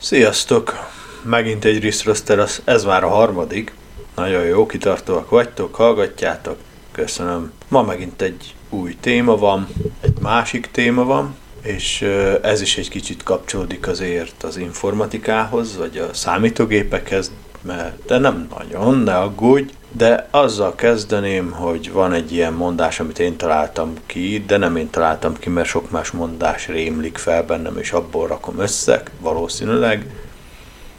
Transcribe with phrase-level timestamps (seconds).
[0.00, 0.74] Sziasztok!
[1.22, 3.72] Megint egy Riszroszter, ez már a harmadik.
[4.16, 6.56] Nagyon jó, kitartóak vagytok, hallgatjátok.
[6.92, 7.52] Köszönöm.
[7.68, 9.68] Ma megint egy új téma van,
[10.00, 12.02] egy másik téma van, és
[12.42, 17.30] ez is egy kicsit kapcsolódik azért az informatikához, vagy a számítógépekhez,
[17.62, 19.72] mert de nem nagyon, ne aggódj.
[19.92, 24.90] De azzal kezdeném, hogy van egy ilyen mondás, amit én találtam ki, de nem én
[24.90, 30.10] találtam ki, mert sok más mondás rémlik fel bennem, és abból rakom össze, valószínűleg.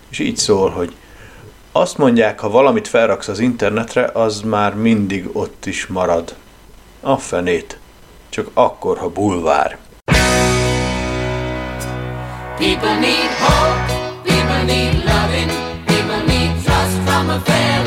[0.09, 0.95] És így szól, hogy
[1.71, 6.35] azt mondják, ha valamit felraksz az internetre, az már mindig ott is marad.
[7.01, 7.79] A fenét.
[8.29, 9.77] Csak akkor, ha bulvár.
[12.57, 13.93] People need hope,
[14.23, 15.51] people need loving,
[15.85, 17.78] people need trust from a fellow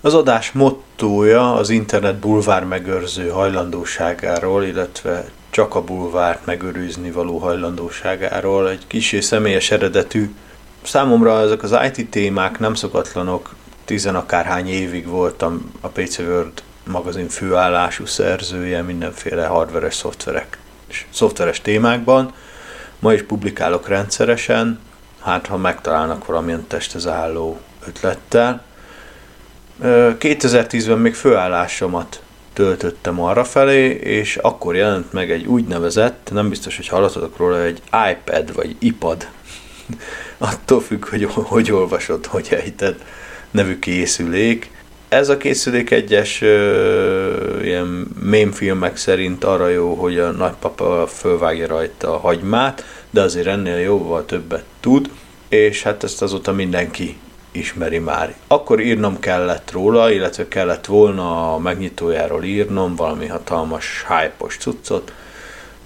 [0.00, 8.70] Az adás mottója az internet bulvár megőrző hajlandóságáról, illetve csak a bulvárt megőrizni való hajlandóságáról,
[8.70, 10.34] egy kicsi személyes eredetű.
[10.82, 13.54] Számomra ezek az IT témák nem szokatlanok,
[13.84, 22.32] tizenakárhány évig voltam a PC World magazin főállású szerzője mindenféle hardveres, szoftverek és szoftveres témákban.
[22.98, 24.80] Ma is publikálok rendszeresen,
[25.20, 28.66] hát ha megtalálnak valamilyen testhez álló ötlettel.
[29.82, 36.88] 2010-ben még főállásomat töltöttem arra felé, és akkor jelent meg egy úgynevezett, nem biztos, hogy
[36.88, 39.28] hallottatok róla, egy iPad vagy iPad,
[40.38, 43.04] attól függ, hogy hogy olvasod, hogy ejted,
[43.50, 44.70] nevű készülék.
[45.08, 52.14] Ez a készülék egyes ö, ilyen filmek szerint arra jó, hogy a nagypapa fölvágja rajta
[52.14, 55.10] a hagymát, de azért ennél jóval többet tud,
[55.48, 57.16] és hát ezt azóta mindenki
[57.58, 58.34] ismeri már.
[58.46, 65.12] Akkor írnom kellett róla, illetve kellett volna a megnyitójáról írnom valami hatalmas hype cuccot,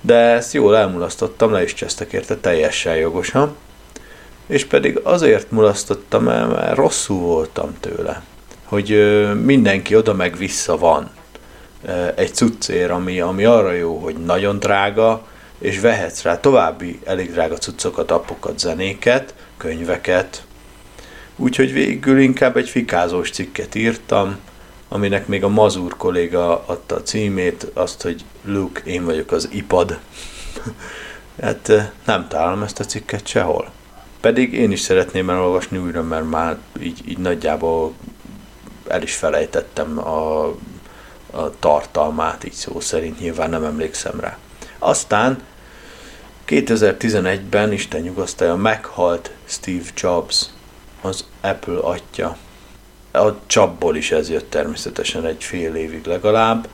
[0.00, 3.56] de ezt jól elmulasztottam, le is csesztek érte teljesen jogosan,
[4.46, 8.22] és pedig azért mulasztottam el, mert rosszul voltam tőle,
[8.64, 8.88] hogy
[9.42, 11.10] mindenki oda meg vissza van
[12.14, 15.26] egy cuccér, ami, ami arra jó, hogy nagyon drága,
[15.58, 20.44] és vehetsz rá további elég drága cuccokat, appokat, zenéket, könyveket,
[21.36, 24.38] Úgyhogy végül inkább egy fikázós cikket írtam,
[24.88, 29.98] aminek még a Mazur kolléga adta a címét, azt, hogy Luke, én vagyok az ipad.
[31.42, 33.70] hát nem találom ezt a cikket sehol.
[34.20, 37.92] Pedig én is szeretném elolvasni újra, mert már így, így nagyjából
[38.88, 40.44] el is felejtettem a,
[41.30, 44.38] a tartalmát, így szó szerint nyilván nem emlékszem rá.
[44.78, 45.42] Aztán
[46.46, 50.46] 2011-ben, Isten nyugasztalja, meghalt Steve Jobs,
[51.02, 52.36] az Apple atya.
[53.12, 56.68] A csapból is ez jött természetesen egy fél évig legalább.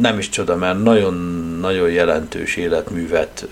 [0.00, 3.46] Nem is csoda, mert nagyon-nagyon jelentős életművet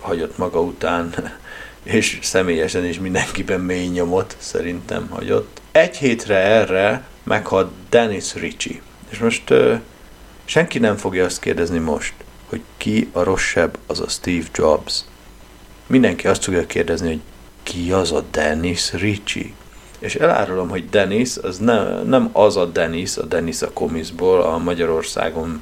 [0.00, 1.14] hagyott maga után,
[1.82, 5.60] és személyesen is mindenkiben mély nyomot szerintem hagyott.
[5.72, 8.80] Egy hétre erre meghalt Dennis Ritchie.
[9.10, 9.54] És most
[10.44, 12.14] senki nem fogja azt kérdezni most,
[12.48, 15.04] hogy ki a rosszabb, az a Steve Jobs.
[15.86, 17.20] Mindenki azt fogja kérdezni, hogy
[17.72, 19.52] ki az a Dennis Ritchie?
[19.98, 24.58] És elárulom, hogy Dennis, az ne, nem az a Dennis, a Dennis a komiszból, a
[24.58, 25.60] Magyarországon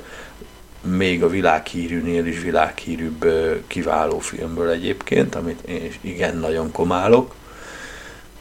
[0.82, 3.24] még a világhírűnél is világhírűbb
[3.66, 7.34] kiváló filmből egyébként, amit én is igen nagyon komálok,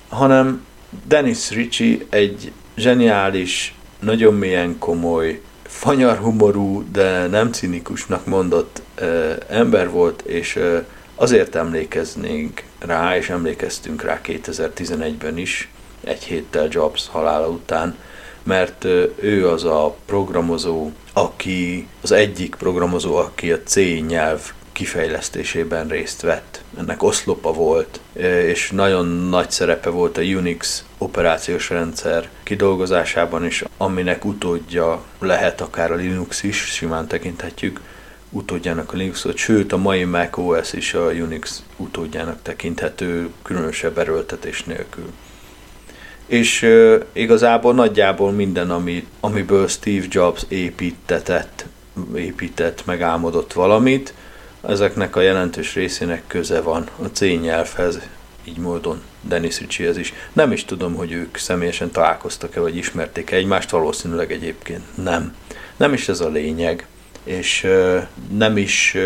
[0.09, 0.65] hanem
[1.07, 9.89] Dennis Ritchie egy zseniális, nagyon mélyen komoly, fanyar humorú, de nem cinikusnak mondott uh, ember
[9.89, 10.85] volt, és uh,
[11.19, 15.69] azért emlékeznénk rá, és emlékeztünk rá 2011-ben is,
[16.03, 17.97] egy héttel Jobs halála után,
[18.43, 18.83] mert
[19.15, 23.75] ő az a programozó, aki az egyik programozó, aki a C
[24.07, 26.61] nyelv kifejlesztésében részt vett.
[26.77, 27.99] Ennek oszlopa volt,
[28.47, 35.91] és nagyon nagy szerepe volt a Unix operációs rendszer kidolgozásában is, aminek utódja lehet akár
[35.91, 37.79] a Linux is, simán tekinthetjük,
[38.29, 45.11] utódjának a Linuxot, sőt a mai Mac is a Unix utódjának tekinthető különösebb erőltetés nélkül.
[46.25, 51.65] És uh, igazából nagyjából minden, ami, amiből Steve Jobs építetett,
[52.15, 54.13] épített, megálmodott valamit,
[54.67, 57.99] ezeknek a jelentős részének köze van a C nyelvhez,
[58.43, 60.13] így módon Dennis Ritchiehez is.
[60.33, 65.35] Nem is tudom, hogy ők személyesen találkoztak-e, vagy ismerték-e egymást, valószínűleg egyébként nem.
[65.77, 66.87] Nem is ez a lényeg
[67.29, 67.67] és
[68.29, 68.97] nem is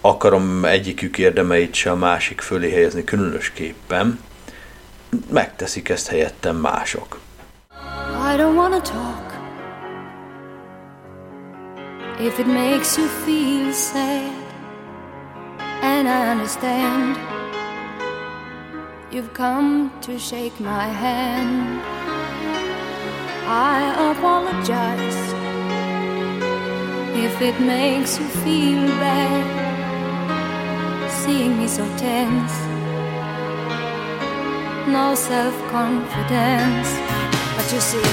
[0.00, 4.20] akarom egyikük érdemeit se a másik fölé helyezni különösképpen,
[5.30, 7.18] megteszik ezt helyettem mások.
[8.32, 9.26] I don't wanna talk
[12.20, 14.32] If it makes you feel sad,
[15.82, 17.16] and I understand,
[19.12, 21.80] you've come to shake my hand.
[23.46, 25.07] I apologize
[27.28, 29.44] if it makes you feel bad,
[31.20, 32.56] seeing me so tense,
[34.96, 36.88] no self confidence.
[37.54, 38.08] But you see,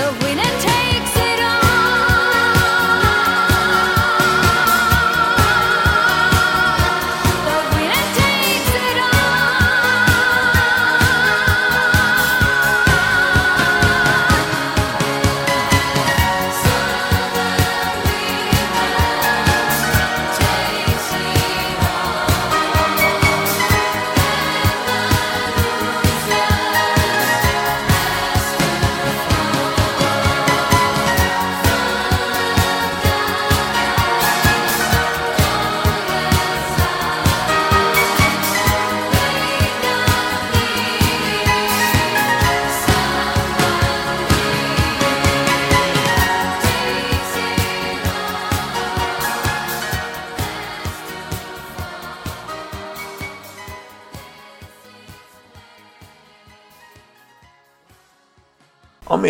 [0.00, 0.08] the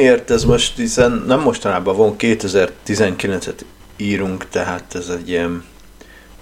[0.01, 3.61] Amiért ez most, hiszen nem mostanában van, 2019-et
[3.97, 5.65] írunk, tehát ez egy ilyen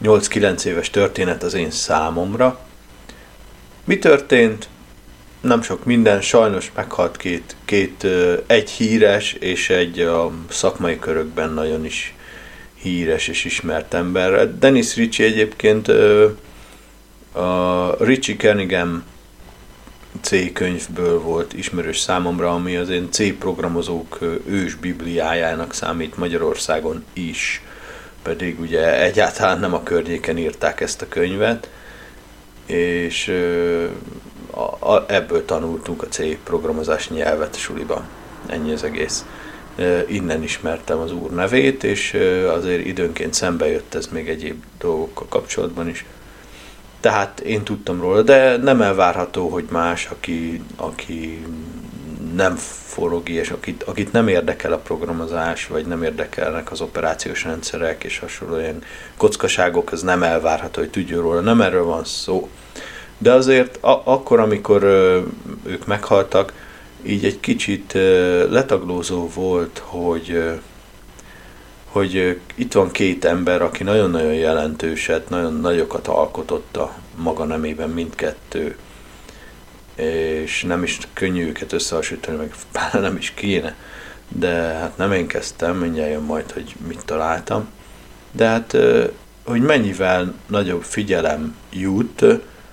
[0.04, 2.58] 8-9 éves történet az én számomra.
[3.84, 4.68] Mi történt?
[5.40, 8.06] Nem sok minden, sajnos meghalt két, két
[8.46, 12.14] egy híres és egy a szakmai körökben nagyon is
[12.74, 14.58] híres és ismert ember.
[14.58, 15.88] Dennis Ritchie egyébként
[17.32, 19.04] a Richie Kernigan
[20.20, 27.62] C könyvből volt ismerős számomra, ami az én C programozók ős bibliájának számít Magyarországon is,
[28.22, 31.70] pedig ugye egyáltalán nem a környéken írták ezt a könyvet,
[32.66, 33.28] és
[35.06, 38.04] ebből tanultunk a C programozás nyelvet a suliba.
[38.46, 39.24] Ennyi az egész.
[40.06, 42.16] Innen ismertem az úr nevét, és
[42.46, 46.04] azért időnként szembe jött ez még egyéb dolgokkal kapcsolatban is.
[47.00, 51.46] Tehát én tudtam róla, de nem elvárható, hogy más, aki, aki
[52.34, 58.04] nem forog és akit, akit nem érdekel a programozás, vagy nem érdekelnek az operációs rendszerek
[58.04, 58.82] és hasonló ilyen
[59.16, 61.40] kockaságok, az nem elvárható, hogy tudjon róla.
[61.40, 62.48] Nem erről van szó.
[63.18, 65.20] De azért a, akkor, amikor ö,
[65.66, 66.52] ők meghaltak,
[67.02, 70.52] így egy kicsit ö, letaglózó volt, hogy ö,
[71.88, 78.76] hogy itt van két ember, aki nagyon-nagyon jelentőset, nagyon nagyokat alkotott a maga nemében mindkettő,
[79.94, 83.76] és nem is könnyű őket összehasonlítani, meg pár nem is kéne,
[84.28, 87.68] de hát nem én kezdtem, mindjárt jön majd, hogy mit találtam,
[88.32, 88.76] de hát,
[89.44, 92.24] hogy mennyivel nagyobb figyelem jut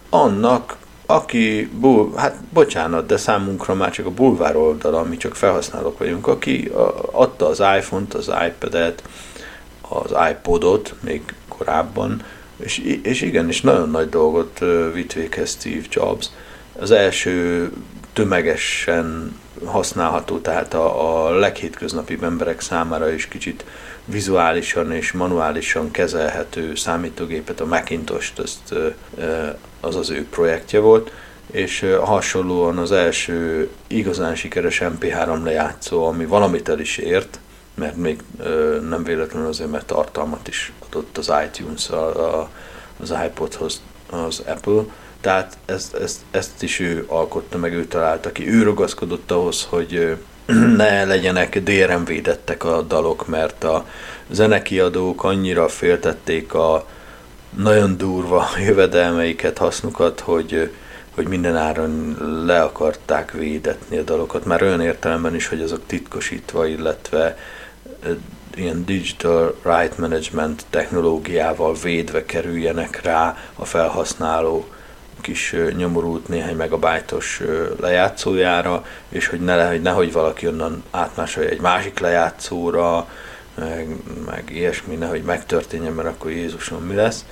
[0.10, 5.98] annak, aki, bul, hát bocsánat, de számunkra már csak a bulvár oldala, mi csak felhasználók
[5.98, 6.72] vagyunk, aki
[7.12, 9.04] adta az iPhone-t, az iPad-et,
[9.82, 12.24] az iPodot még korábban,
[12.58, 14.60] és, és igen, és nagyon nagy dolgot
[14.94, 16.30] vitt véghez Steve Jobs.
[16.80, 17.72] Az első
[18.14, 19.36] tömegesen
[19.66, 23.66] használható, tehát a, a leghétköznapi emberek számára is kicsit
[24.06, 28.74] vizuálisan és manuálisan kezelhető számítógépet, a Macintosh-t, azt,
[29.86, 31.12] az az ő projektje volt,
[31.52, 37.40] és hasonlóan az első igazán sikeres MP3 lejátszó, ami valamit el is ért,
[37.74, 38.20] mert még
[38.90, 42.50] nem véletlenül azért, mert tartalmat is adott az iTunes, a, a,
[43.00, 44.84] az iPodhoz az Apple,
[45.22, 48.50] tehát ezt, ezt, ezt is ő alkotta, meg ő találta ki.
[48.50, 50.18] Ő ragaszkodott ahhoz, hogy
[50.78, 53.86] ne legyenek DRM védettek a dalok, mert a
[54.30, 56.88] zenekiadók annyira féltették a
[57.58, 60.72] nagyon durva jövedelmeiket, hasznukat, hogy,
[61.16, 66.68] hogy minden áron le akarták védetni a dalokat, már olyan értelemben is, hogy azok titkosítva,
[66.68, 67.38] illetve
[68.56, 74.68] ilyen digital right management technológiával védve kerüljenek rá a felhasználó
[75.22, 77.42] kis nyomorult néhány megabájtos
[77.80, 83.08] lejátszójára, és hogy ne, hogy nehogy valaki onnan átmásolja egy másik lejátszóra,
[83.56, 83.88] meg,
[84.26, 87.26] meg ilyesmi, nehogy megtörténjen, mert akkor Jézusom mi lesz.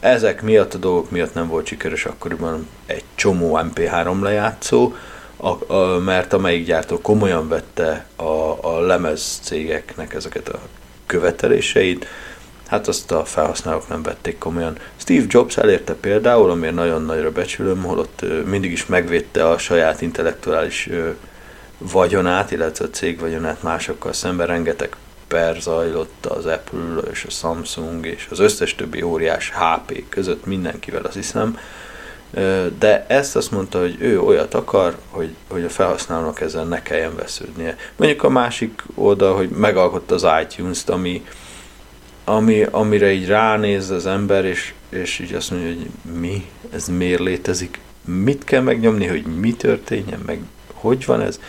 [0.00, 4.94] Ezek miatt a dolgok miatt nem volt sikeres akkoriban egy csomó MP3 lejátszó,
[5.36, 10.58] a, a, mert amelyik gyártó komolyan vette a, a lemez cégeknek ezeket a
[11.06, 12.06] követeléseit,
[12.66, 14.78] hát azt a felhasználók nem vették komolyan.
[14.96, 20.88] Steve Jobs elérte például, amiért nagyon nagyra becsülöm, holott mindig is megvédte a saját intellektuális
[21.78, 24.96] vagyonát, illetve a cég vagyonát másokkal szemben, rengeteg
[25.28, 31.02] per zajlott az Apple és a Samsung és az összes többi óriás HP között mindenkivel,
[31.04, 31.58] azt hiszem.
[32.78, 37.16] De ezt azt mondta, hogy ő olyat akar, hogy, hogy a felhasználónak ezen ne kelljen
[37.16, 37.76] vesződnie.
[37.96, 41.26] Mondjuk a másik oldal, hogy megalkotta az iTunes-t, ami,
[42.24, 45.86] ami, amire így ránéz az ember, és, és így azt mondja, hogy
[46.20, 50.40] mi, ez miért létezik, mit kell megnyomni, hogy mi történjen, meg
[50.72, 51.40] hogy van ez.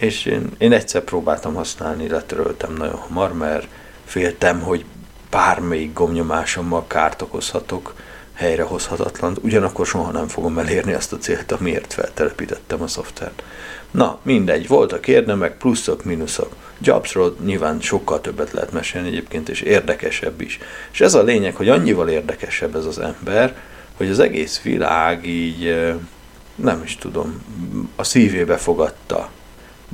[0.00, 3.68] És én, én egyszer próbáltam használni, letöröltem nagyon hamar, mert
[4.04, 4.84] féltem, hogy
[5.30, 7.94] bármelyik gomnyomásommal kárt okozhatok,
[8.34, 13.42] helyrehozhatatlan, ugyanakkor soha nem fogom elérni azt a célt, amiért feltelepítettem a szoftvert.
[13.90, 16.54] Na, mindegy, voltak érdemek, pluszok, mínuszok.
[16.78, 20.58] Jobsról nyilván sokkal többet lehet mesélni egyébként, és érdekesebb is.
[20.92, 23.56] És ez a lényeg, hogy annyival érdekesebb ez az ember,
[23.96, 25.84] hogy az egész világ így,
[26.54, 27.42] nem is tudom,
[27.96, 29.30] a szívébe fogadta,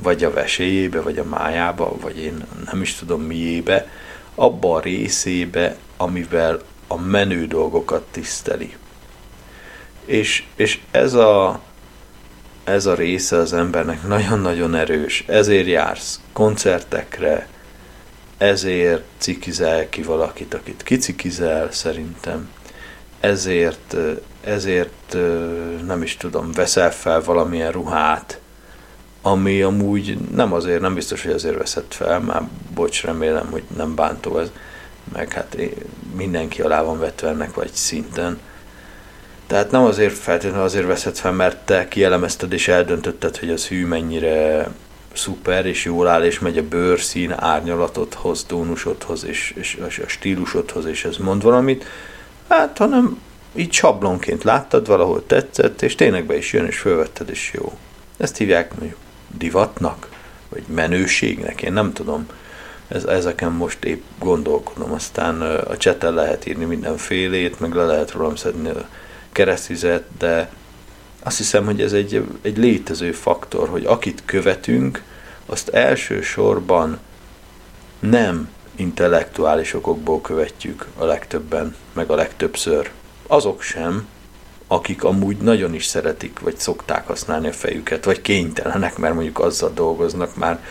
[0.03, 3.87] vagy a veséjébe, vagy a májába, vagy én nem is tudom miébe,
[4.35, 8.75] abba a részébe, amivel a menő dolgokat tiszteli.
[10.05, 11.59] És, és ez, a,
[12.63, 15.23] ez a része az embernek nagyon-nagyon erős.
[15.27, 17.47] Ezért jársz koncertekre,
[18.37, 22.49] ezért cikizel ki valakit, akit kicikizel szerintem,
[23.19, 23.95] ezért,
[24.41, 25.17] ezért
[25.85, 28.39] nem is tudom, veszel fel valamilyen ruhát,
[29.31, 32.41] ami amúgy nem azért, nem biztos, hogy azért veszed fel, már
[32.73, 34.51] bocs, remélem, hogy nem bántó ez,
[35.13, 35.57] meg hát
[36.15, 38.39] mindenki alá van vetve ennek vagy szinten.
[39.47, 43.85] Tehát nem azért feltétlenül azért veszed fel, mert te kielemezted és eldöntötted, hogy az hű
[43.85, 44.67] mennyire
[45.13, 50.85] szuper, és jól áll, és megy a bőrszín árnyalatodhoz, tónusodhoz, és, és, és a stílusodhoz,
[50.85, 51.85] és ez mond valamit,
[52.47, 53.21] hát hanem
[53.55, 57.77] így sablonként láttad, valahol tetszett, és tényleg be is jön, és fölvetted, és jó.
[58.17, 58.97] Ezt hívják mondjuk
[59.37, 60.09] divatnak,
[60.49, 62.27] vagy menőségnek, én nem tudom.
[62.87, 68.35] Ez, ezeken most épp gondolkodom, aztán a cseten lehet írni mindenfélét, meg le lehet rólam
[68.35, 68.87] szedni a
[69.31, 70.49] keresztüzet, de
[71.23, 75.03] azt hiszem, hogy ez egy, egy létező faktor, hogy akit követünk,
[75.45, 76.99] azt elsősorban
[77.99, 82.91] nem intellektuális okokból követjük a legtöbben, meg a legtöbbször.
[83.27, 84.07] Azok sem,
[84.67, 89.71] akik amúgy nagyon is szeretik, vagy szokták használni a fejüket, vagy kénytelenek, mert mondjuk azzal
[89.73, 90.63] dolgoznak, már.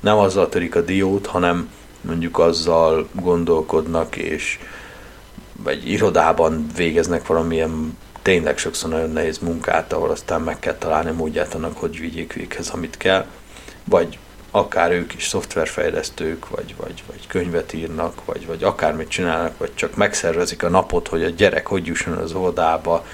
[0.00, 1.70] Nem azzal törik a diót, hanem
[2.00, 4.58] mondjuk azzal gondolkodnak, és
[5.62, 11.54] vagy irodában végeznek valamilyen tényleg sokszor nagyon nehéz munkát, ahol aztán meg kell találni módját
[11.54, 13.26] annak, hogy vigyék véghez, amit kell,
[13.84, 14.18] vagy
[14.50, 19.96] akár ők is szoftverfejlesztők, vagy, vagy, vagy könyvet írnak, vagy, vagy akármit csinálnak, vagy csak
[19.96, 23.04] megszervezik a napot, hogy a gyerek hogy jusson az oldába,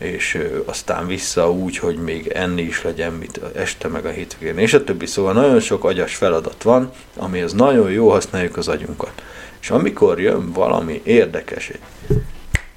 [0.00, 4.74] és aztán vissza úgy, hogy még enni is legyen, mit este meg a hétvégén, és
[4.74, 5.06] a többi.
[5.06, 9.22] Szóval nagyon sok agyas feladat van, amihez nagyon jó használjuk az agyunkat.
[9.60, 11.80] És amikor jön valami érdekes, egy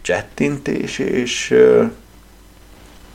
[0.01, 1.55] csettintés, és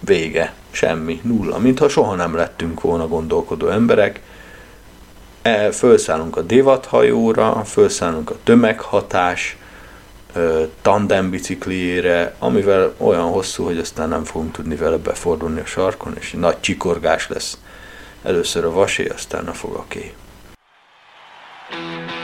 [0.00, 4.20] vége, semmi, nulla, mintha soha nem lettünk volna gondolkodó emberek,
[5.42, 9.57] e, felszállunk a divathajóra, felszállunk a tömeghatás,
[10.82, 16.32] tandem bicikliére, amivel olyan hosszú, hogy aztán nem fogunk tudni vele befordulni a sarkon, és
[16.32, 17.58] nagy csikorgás lesz.
[18.22, 20.14] Először a vasé, aztán a fogaké.
[21.70, 22.17] Na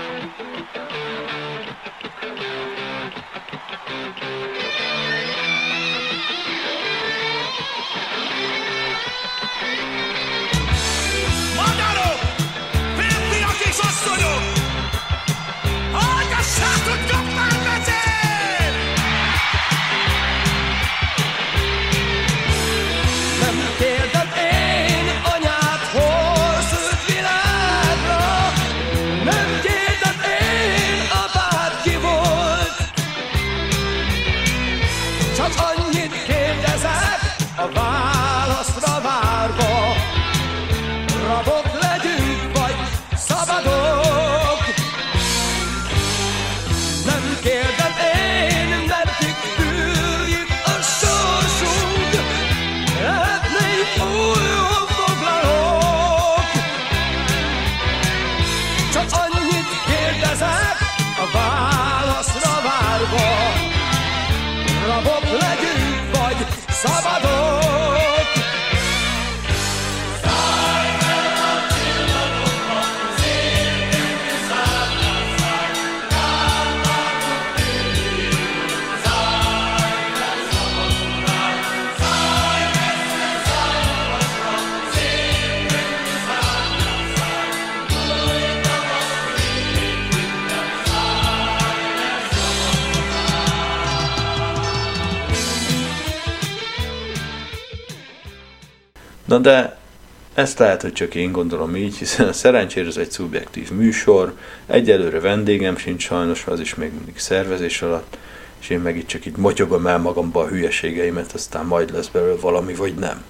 [100.35, 104.35] ezt lehet, hogy csak én gondolom így, hiszen a szerencsére ez egy szubjektív műsor,
[104.67, 108.19] egyelőre vendégem sincs sajnos, az is még mindig szervezés alatt,
[108.61, 112.41] és én meg itt csak itt motyogom el magamba a hülyeségeimet, aztán majd lesz belőle
[112.41, 113.25] valami, vagy nem.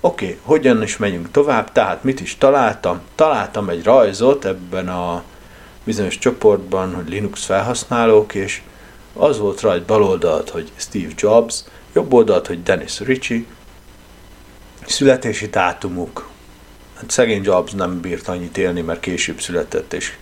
[0.00, 3.00] Oké, okay, hogyan is megyünk tovább, tehát mit is találtam?
[3.14, 5.22] Találtam egy rajzot ebben a
[5.84, 8.62] bizonyos csoportban, hogy Linux felhasználók, és
[9.12, 13.44] az volt rajt bal oldalt, hogy Steve Jobs, jobb oldalt, hogy Dennis Ritchie,
[14.90, 16.28] születési dátumuk.
[16.94, 20.12] Hát szegény Jobs nem bírt annyit élni, mert később született, és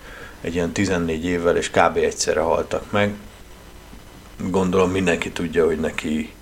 [0.41, 1.97] egy ilyen 14 évvel, és kb.
[1.97, 3.15] egyszerre haltak meg.
[4.51, 6.33] Gondolom mindenki tudja, hogy neki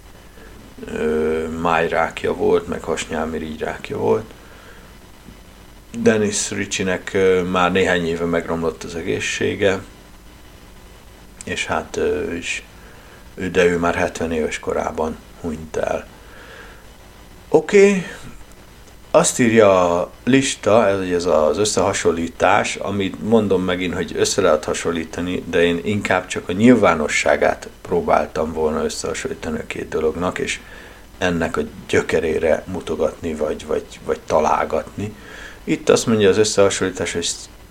[0.87, 4.25] ö, májrákja volt, meg hasnyálmirigyrákja volt.
[5.99, 7.17] Dennis Ritchie-nek
[7.51, 9.83] már néhány éve megromlott az egészsége,
[11.45, 12.65] és hát ő is,
[13.35, 16.07] de ő már 70 éves korában hunyt el.
[17.55, 18.07] Oké, okay.
[19.11, 25.45] azt írja a lista, ez, ez az összehasonlítás, amit mondom megint, hogy össze lehet hasonlítani,
[25.51, 30.61] de én inkább csak a nyilvánosságát próbáltam volna összehasonlítani a két dolognak, és
[31.19, 35.15] ennek a gyökerére mutogatni, vagy, vagy, vagy találgatni.
[35.65, 37.29] Itt azt mondja az összehasonlítás, hogy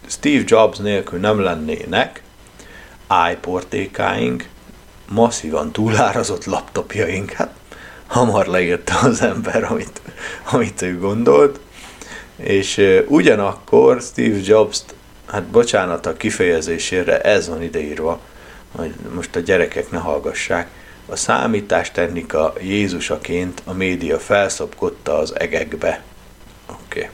[0.07, 2.23] Steve Jobs nélkül nem lennének
[3.31, 4.47] iPortékáink,
[5.09, 7.31] masszívan túlárazott laptopjaink.
[7.31, 7.53] Hát
[8.07, 10.01] hamar leírta az ember, amit,
[10.51, 11.59] amit ő gondolt.
[12.35, 14.79] És ugyanakkor Steve jobs
[15.25, 18.19] hát bocsánat a kifejezésére, ez van ideírva,
[18.71, 20.67] hogy most a gyerekek ne hallgassák,
[21.05, 26.03] a számítástechnika Jézusaként a média felszopkodta az egekbe.
[26.69, 27.09] Oké.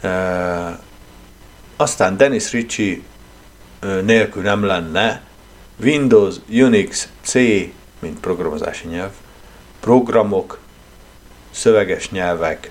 [0.00, 0.12] Okay.
[0.12, 0.78] Uh,
[1.76, 2.98] aztán Dennis Ritchie
[4.02, 5.22] nélkül nem lenne
[5.82, 7.34] Windows, Unix, C,
[7.98, 9.10] mint programozási nyelv,
[9.86, 10.58] programok,
[11.50, 12.70] szöveges nyelvek,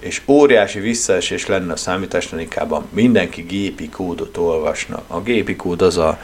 [0.00, 5.02] és óriási visszaesés lenne a számítástechnikában, mindenki gépi kódot olvasna.
[5.06, 6.18] A gépi kód az a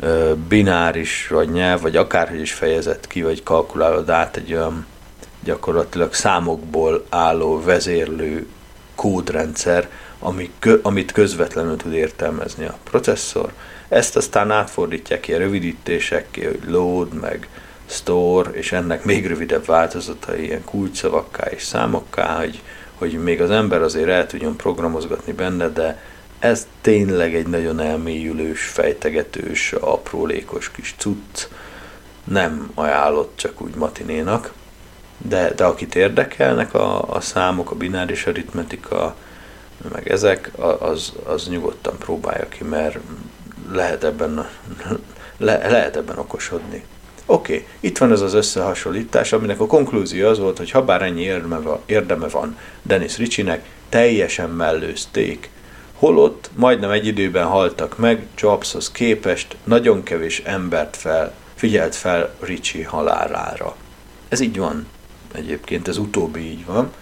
[0.00, 4.86] ö, bináris, vagy nyelv, vagy akárhogy is fejezett ki, vagy kalkulálod át egy olyan
[5.44, 8.46] gyakorlatilag számokból álló vezérlő
[8.94, 9.88] kódrendszer,
[10.18, 10.50] ami,
[10.82, 13.52] amit közvetlenül tud értelmezni a processzor.
[13.88, 17.48] Ezt aztán átfordítják ilyen rövidítésekké, hogy load, meg
[17.86, 22.62] store, és ennek még rövidebb változatai, ilyen kulcsszavakká és számokká, hogy,
[22.94, 26.02] hogy még az ember azért el tudjon programozgatni benne, de
[26.38, 31.48] ez tényleg egy nagyon elmélyülős, fejtegetős, aprólékos kis cucc.
[32.24, 34.52] Nem ajánlott csak úgy matinénak,
[35.18, 39.14] de, de akit érdekelnek a, a számok, a bináris aritmetika,
[39.92, 42.98] meg ezek, az, az nyugodtan próbálja ki, mert
[43.72, 44.48] lehet ebben,
[45.36, 46.84] le, lehet ebben okosodni.
[47.32, 51.02] Oké, okay, itt van ez az összehasonlítás, aminek a konklúzió az volt, hogy ha bár
[51.02, 51.20] ennyi
[51.86, 55.50] érdeme van, Dennis Ricsinek, teljesen mellőzték.
[55.94, 62.82] Holott majdnem egy időben haltak meg, Jobshoz képest nagyon kevés embert fel, figyelt fel Ricci
[62.82, 63.76] halálára.
[64.28, 64.86] Ez így van.
[65.34, 66.92] Egyébként ez utóbbi így van.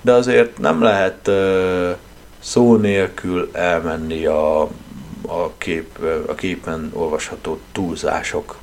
[0.00, 1.90] De azért nem lehet uh,
[2.38, 4.60] szó nélkül elmenni a,
[5.26, 8.59] a, kép, a képen olvasható túlzások,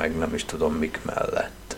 [0.00, 1.76] meg nem is tudom mik mellett.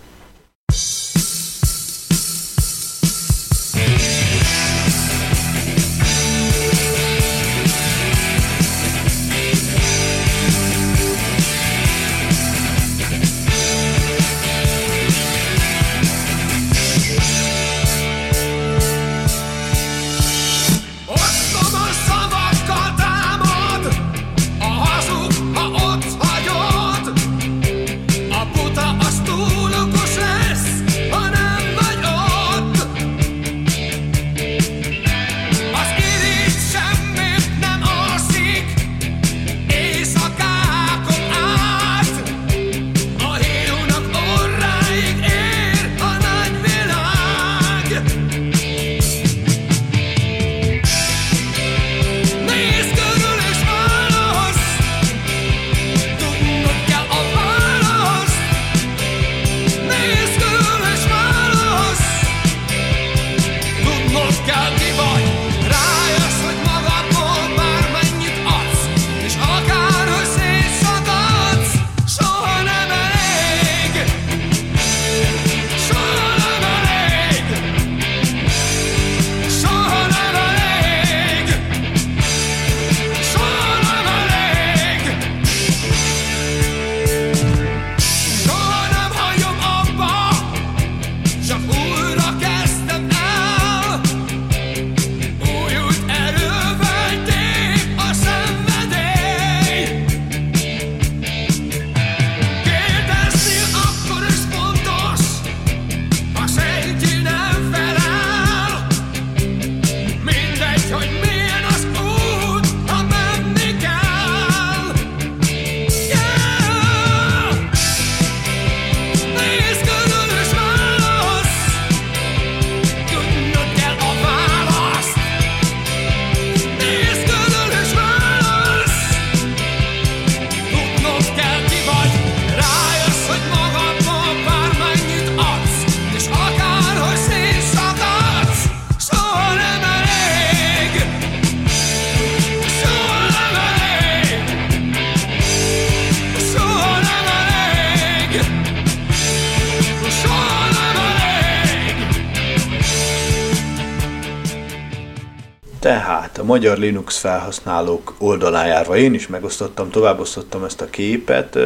[156.43, 161.59] A magyar Linux felhasználók oldalán én is megosztottam, továbbosztottam ezt a képet,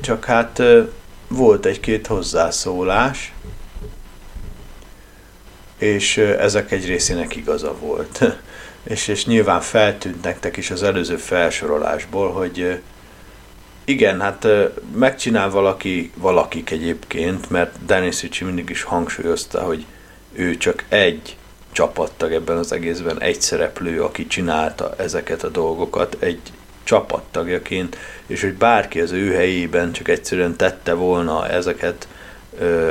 [0.00, 0.62] csak hát
[1.28, 3.32] volt egy-két hozzászólás,
[5.78, 8.24] és ezek egy részének igaza volt.
[8.94, 12.80] és, és nyilván feltűnt nektek is az előző felsorolásból, hogy
[13.84, 14.46] igen, hát
[14.94, 19.86] megcsinál valaki, valakik egyébként, mert Dennis Ricci mindig is hangsúlyozta, hogy
[20.32, 21.36] ő csak egy
[21.76, 26.40] csapattag ebben az egészben, egy szereplő, aki csinálta ezeket a dolgokat, egy
[26.84, 32.08] csapattagjaként, és hogy bárki az ő helyében csak egyszerűen tette volna ezeket,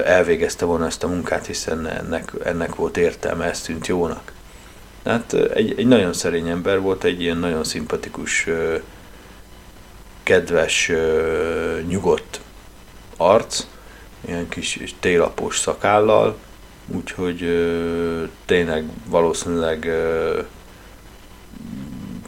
[0.06, 4.32] elvégezte volna ezt a munkát, hiszen ennek, ennek volt értelme, ez tűnt jónak.
[5.06, 8.48] Hát egy, egy nagyon szerény ember volt, egy ilyen nagyon szimpatikus,
[10.24, 10.92] kedves,
[11.88, 12.40] nyugodt
[13.18, 13.66] arc,
[14.28, 16.38] ilyen kis télapos szakállal,
[16.88, 17.40] úgyhogy
[18.46, 19.92] tényleg valószínűleg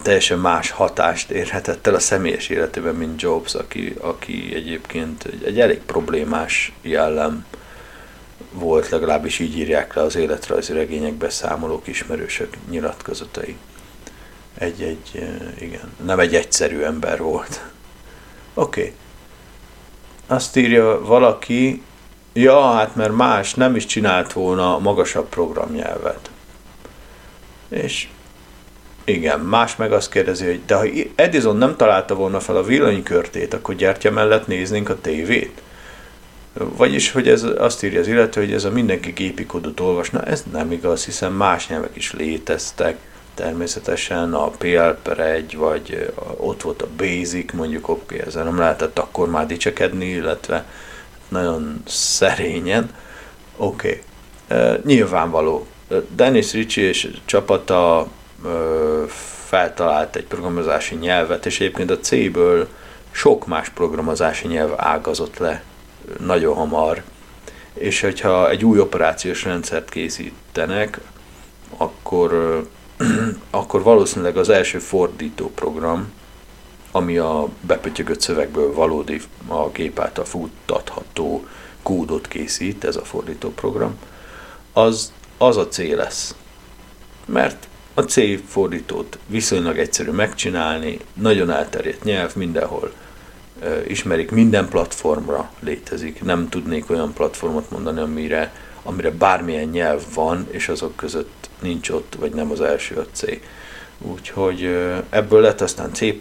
[0.02, 5.60] teljesen más hatást érhetett el a személyes életében, mint Jobs, aki, aki egyébként egy, egy
[5.60, 7.46] elég problémás jellem
[8.52, 13.58] volt, legalábbis így írják le az életrajzi regények beszámolók, ismerősök nyilatkozatai.
[14.58, 17.62] Egy, egy, igen, nem egy egyszerű ember volt.
[18.54, 18.82] Oké.
[18.82, 18.94] Okay.
[20.28, 21.84] Azt írja valaki,
[22.42, 26.30] ja, hát mert más nem is csinált volna magasabb programnyelvet.
[27.70, 28.08] És
[29.04, 33.54] igen, más meg azt kérdezi, hogy de ha Edison nem találta volna fel a villanykörtét,
[33.54, 35.62] akkor gyertya mellett néznénk a tévét?
[36.54, 40.44] Vagyis, hogy ez azt írja az illető, hogy ez a mindenki gépi kódot olvasna, ez
[40.52, 42.98] nem igaz, hiszen más nyelvek is léteztek,
[43.34, 48.58] természetesen a PL per 1, vagy ott volt a Basic, mondjuk oké, okay, ezzel nem
[48.58, 50.66] lehetett akkor már dicsekedni, illetve
[51.30, 52.90] nagyon szerényen.
[53.58, 54.04] Oké,
[54.50, 54.78] okay.
[54.86, 55.68] nyilvánvaló.
[56.16, 58.08] Dennis Ritchie és csapata
[59.48, 62.68] feltalált egy programozási nyelvet, és egyébként a C-ből
[63.12, 65.64] sok más programozási nyelv ágazott le
[66.20, 67.04] nagyon hamar,
[67.74, 71.00] és hogyha egy új operációs rendszert készítenek,
[71.78, 72.62] akkor,
[73.50, 76.14] akkor valószínűleg az első fordító program,
[76.92, 81.46] ami a bepötyögött szövegből valódi, a gép által futtatható
[81.84, 83.98] kódot készít, ez a fordító program,
[84.74, 86.36] az, az a C lesz.
[87.26, 92.92] Mert a C fordítót viszonylag egyszerű megcsinálni, nagyon elterjedt nyelv, mindenhol
[93.88, 96.24] ismerik, minden platformra létezik.
[96.24, 102.16] Nem tudnék olyan platformot mondani, amire, amire bármilyen nyelv van, és azok között nincs ott,
[102.20, 103.24] vagy nem az első a C.
[104.02, 104.64] Úgyhogy
[105.10, 106.14] ebből lett aztán C++,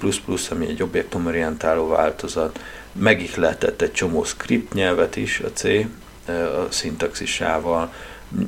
[0.50, 2.60] ami egy objektumorientáló változat,
[2.92, 5.64] megihletett egy csomó script nyelvet is a C,
[6.28, 7.92] a szintaxisával,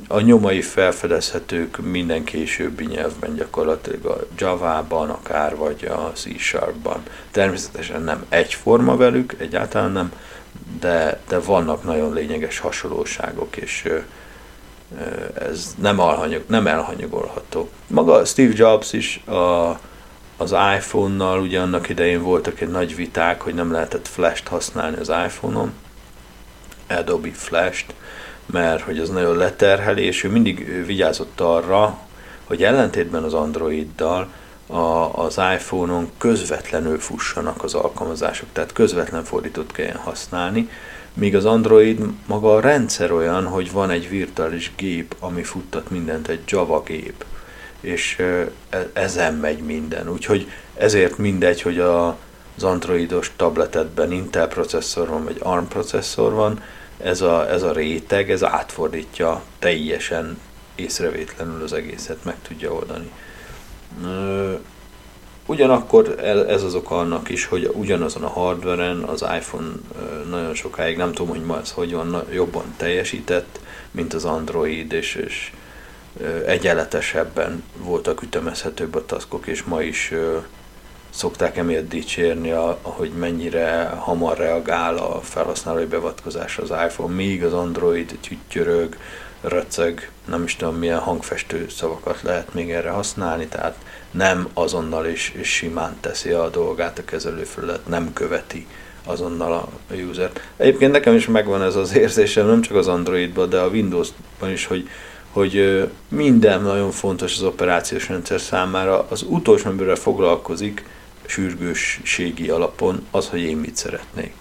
[0.07, 7.03] a nyomai felfedezhetők minden későbbi nyelvben, gyakorlatilag a Java-ban akár, vagy a C-Sharp-ban.
[7.31, 10.11] Természetesen nem egyforma velük, egyáltalán nem,
[10.79, 13.87] de, de vannak nagyon lényeges hasonlóságok, és
[15.39, 17.69] ez nem, alhanyag, nem elhanyagolható.
[17.87, 19.69] Maga Steve Jobs is a,
[20.37, 25.09] az iPhone-nal, ugye annak idején voltak egy nagy viták, hogy nem lehetett Flash-t használni az
[25.09, 25.73] iPhone-on,
[26.87, 27.93] Adobe Flash-t,
[28.45, 31.97] mert hogy az nagyon leterhelés, és ő mindig vigyázott arra,
[32.43, 34.27] hogy ellentétben az Androiddal
[34.67, 40.69] a, az iPhone-on közvetlenül fussanak az alkalmazások, tehát közvetlen fordítót kelljen használni,
[41.19, 46.27] míg az Android maga a rendszer olyan, hogy van egy virtuális gép, ami futtat mindent,
[46.27, 47.25] egy Java gép,
[47.79, 48.19] és
[48.69, 50.09] e, ezen megy minden.
[50.09, 52.07] Úgyhogy ezért mindegy, hogy a,
[52.55, 56.63] az androidos tabletetben Intel processzor van, vagy ARM processzor van,
[56.97, 60.37] ez a, ez a réteg, ez átfordítja teljesen
[60.75, 63.11] észrevétlenül az egészet, meg tudja oldani.
[65.49, 69.67] Ugyanakkor ez az oka annak is, hogy ugyanazon a hardveren az iPhone
[70.29, 73.59] nagyon sokáig, nem tudom, hogy ma ez hogy van, jobban teljesített,
[73.91, 75.51] mint az Android, és, és
[76.45, 80.13] egyenletesebben voltak ütemezhetőbb a taskok, és ma is
[81.09, 82.49] szokták emiatt dicsérni,
[82.81, 88.95] hogy mennyire hamar reagál a felhasználói beavatkozás az iPhone, míg az Android tüttyörög,
[89.41, 93.75] röcög, nem is tudom milyen hangfestő szavakat lehet még erre használni, tehát
[94.11, 98.67] nem azonnal is, is simán teszi a dolgát a kezelőfelület, nem követi
[99.05, 100.31] azonnal a user.
[100.57, 104.65] Egyébként nekem is megvan ez az érzésem, nem csak az Androidban, de a Windowsban is,
[104.65, 104.89] hogy,
[105.31, 109.05] hogy minden nagyon fontos az operációs rendszer számára.
[109.09, 110.85] Az utolsó, amivel foglalkozik,
[111.25, 114.33] sürgősségi alapon az, hogy én mit szeretnék.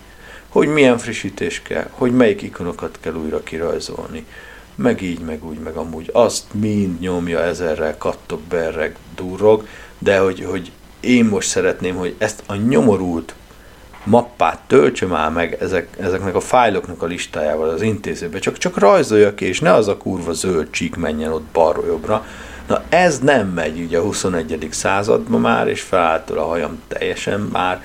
[0.48, 4.26] Hogy milyen frissítés kell, hogy melyik ikonokat kell újra kirajzolni,
[4.78, 6.10] meg így, meg úgy, meg amúgy.
[6.12, 9.66] Azt mind nyomja ezerrel, kattog, berreg, durrog,
[9.98, 13.34] de hogy, hogy én most szeretném, hogy ezt a nyomorult
[14.04, 19.34] mappát töltse már meg ezek, ezeknek a fájloknak a listájával az intézőbe, csak, csak rajzolja
[19.34, 22.26] ki, és ne az a kurva zöld csík menjen ott balra jobbra.
[22.66, 24.68] Na ez nem megy ugye a 21.
[24.70, 27.82] században már, és felálltól a hajam teljesen már,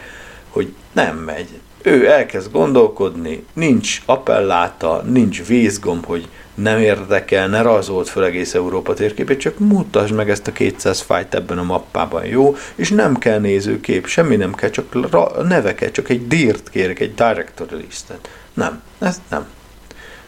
[0.50, 1.48] hogy nem megy.
[1.86, 8.94] Ő elkezd gondolkodni, nincs appelláta, nincs vészgomb, hogy nem érdekel, ne rajzolt fel egész Európa
[8.94, 12.56] térképét, csak mutasd meg ezt a 200 fájt ebben a mappában, jó?
[12.76, 15.14] És nem kell nézőkép, semmi nem kell, csak
[15.48, 18.30] neveket, csak egy dírt kérek, egy directory listet.
[18.54, 19.48] Nem, ez nem.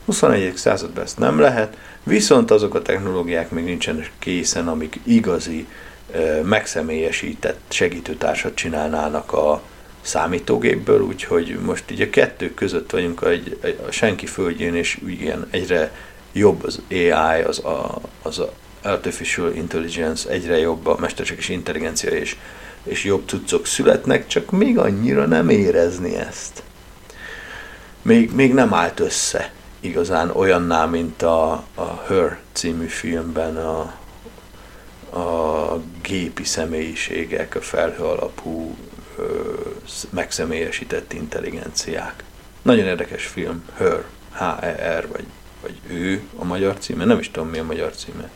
[0.06, 0.56] 21.
[0.56, 5.68] században ezt nem lehet, viszont azok a technológiák még nincsenek készen, amik igazi,
[6.44, 9.62] megszemélyesített segítőtársat csinálnának a,
[10.06, 13.30] számítógépből, úgyhogy most így a kettő között vagyunk a,
[13.88, 15.92] a senki földjén, és igen, egyre
[16.34, 22.36] jobb az AI, az a, az a artificial intelligence, egyre jobb a mesterséges intelligencia, és,
[22.84, 26.64] és jobb cuccok születnek, csak még annyira nem érezni ezt.
[28.02, 33.80] Még, még nem állt össze igazán olyanná, mint a, a Her című filmben a,
[35.20, 38.76] a gépi személyiségek, a felhő alapú
[40.10, 42.24] megszemélyesített intelligenciák.
[42.62, 45.26] Nagyon érdekes film, Her, H-E-R, vagy
[45.66, 48.30] vagy ő a magyar címe, nem is tudom mi a magyar címe.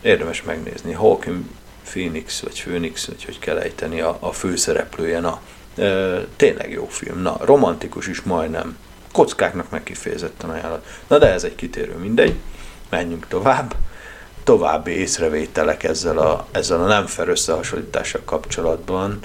[0.00, 0.92] Érdemes megnézni.
[0.92, 1.44] Hawking
[1.90, 5.20] Phoenix, vagy Phoenix, vagy hogy kell ejteni a, a főszereplője.
[5.20, 5.40] Na,
[5.76, 7.22] e, tényleg jó film.
[7.22, 8.78] Na, romantikus is majdnem.
[9.12, 10.86] Kockáknak meg kifejezetten ajánlat.
[11.06, 12.34] Na, de ez egy kitérő, mindegy.
[12.88, 13.74] Menjünk tovább.
[14.44, 19.20] További észrevételek ezzel a, ezzel a nem fel összehasonlítással kapcsolatban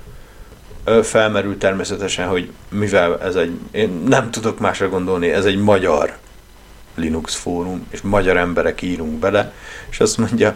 [1.04, 6.18] felmerül természetesen, hogy mivel ez egy, én nem tudok másra gondolni, ez egy magyar
[6.96, 9.54] Linux fórum, és magyar emberek írunk bele,
[9.90, 10.56] és azt mondja,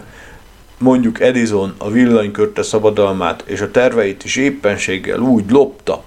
[0.78, 6.04] mondjuk Edison a villanykörte szabadalmát és a terveit is éppenséggel úgy lopta.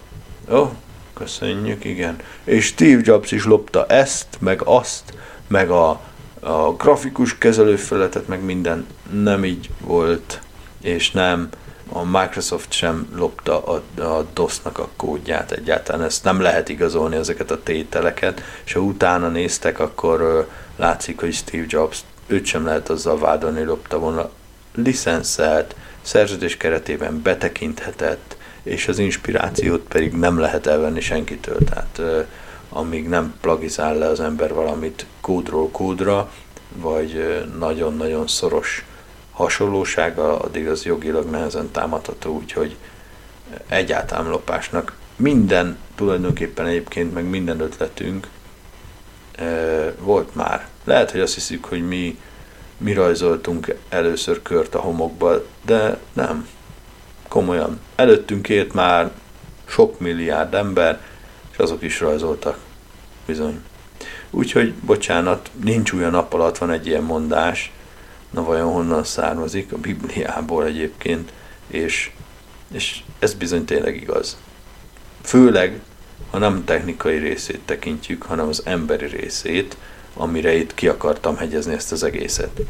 [0.50, 0.72] Jó,
[1.14, 2.16] köszönjük, igen.
[2.44, 5.14] És Steve Jobs is lopta ezt, meg azt,
[5.46, 6.00] meg a,
[6.40, 8.87] a grafikus kezelőfeletet, meg minden
[9.22, 10.40] nem így volt,
[10.83, 11.48] és nem
[11.92, 17.51] a Microsoft sem lopta a, a DOS-nak a kódját egyáltalán, ezt nem lehet igazolni ezeket
[17.51, 23.18] a tételeket, és ha utána néztek, akkor látszik, hogy Steve Jobs őt sem lehet azzal
[23.18, 24.31] vádolni, lopta volna.
[24.74, 32.27] Licenszelt, szerződés keretében betekinthetett, és az inspirációt pedig nem lehet elvenni senkitől, tehát
[32.68, 36.31] amíg nem plagizál le az ember valamit kódról kódra,
[36.74, 38.85] vagy nagyon-nagyon szoros
[39.38, 42.77] hasonlósága, addig az jogilag nehezen támadható, úgyhogy
[43.68, 48.29] egyáltalán lopásnak minden tulajdonképpen egyébként, meg minden ötletünk
[49.33, 49.44] e,
[50.01, 50.68] volt már.
[50.85, 52.18] Lehet, hogy azt hiszük, hogy mi,
[52.77, 56.48] mi rajzoltunk először kört a homokba, de nem.
[57.29, 57.81] Komolyan.
[57.96, 59.11] Előttünk ért már
[59.64, 61.01] sok milliárd ember,
[61.53, 62.59] és azok is rajzoltak.
[63.27, 63.62] Bizony.
[64.31, 67.72] Úgyhogy, bocsánat, nincs a nap alatt, van egy ilyen mondás,
[68.38, 71.33] na vajon honnan származik, a Bibliából egyébként,
[71.66, 72.11] és,
[72.72, 74.37] és ez bizony tényleg igaz.
[75.22, 75.81] Főleg,
[76.31, 79.77] ha nem technikai részét tekintjük, hanem az emberi részét,
[80.14, 82.61] amire itt ki akartam hegyezni ezt az egészet.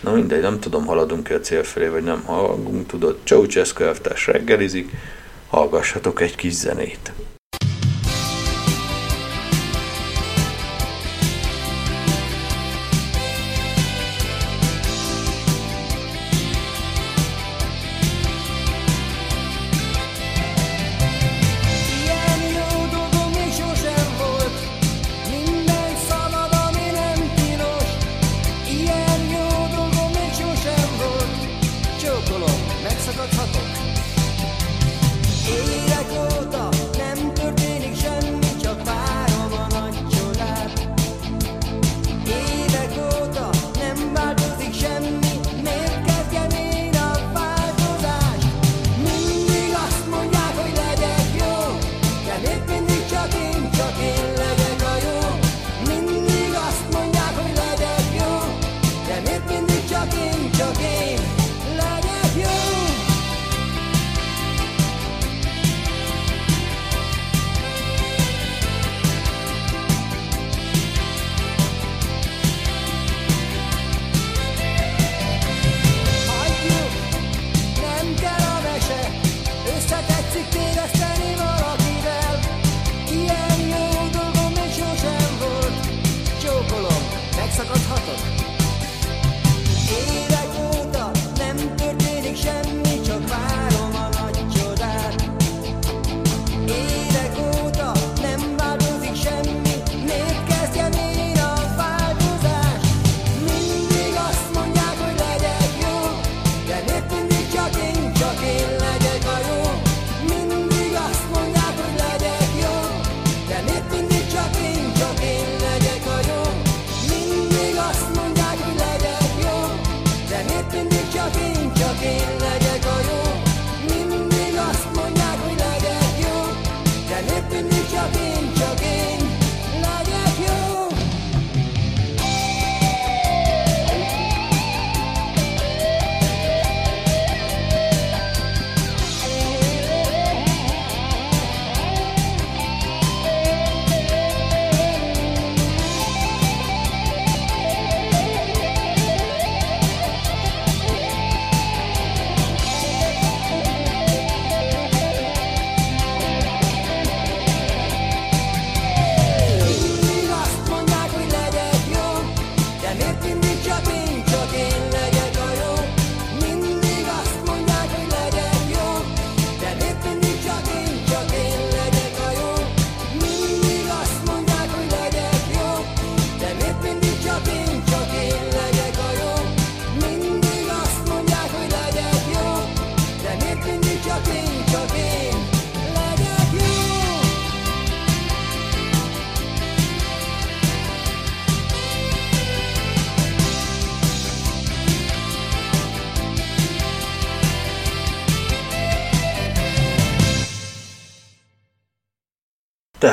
[0.00, 4.90] Na mindegy, nem tudom, haladunk-e a cél felé, vagy nem haladunk, tudod, Ceausescu elvtárs reggelizik,
[5.48, 7.12] hallgassatok egy kis zenét.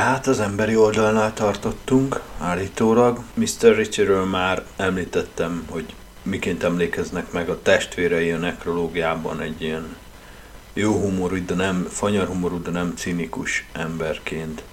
[0.01, 3.19] Tehát az emberi oldalnál tartottunk, állítólag.
[3.33, 3.75] Mr.
[3.75, 5.85] Richardről már említettem, hogy
[6.23, 9.95] miként emlékeznek meg a testvérei a nekrológiában egy ilyen
[10.73, 14.63] jó humorú, de nem fanyar humorú, de nem cinikus emberként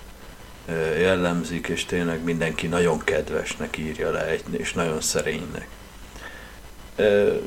[0.98, 5.68] jellemzik, és tényleg mindenki nagyon kedvesnek írja le, és nagyon szerénynek.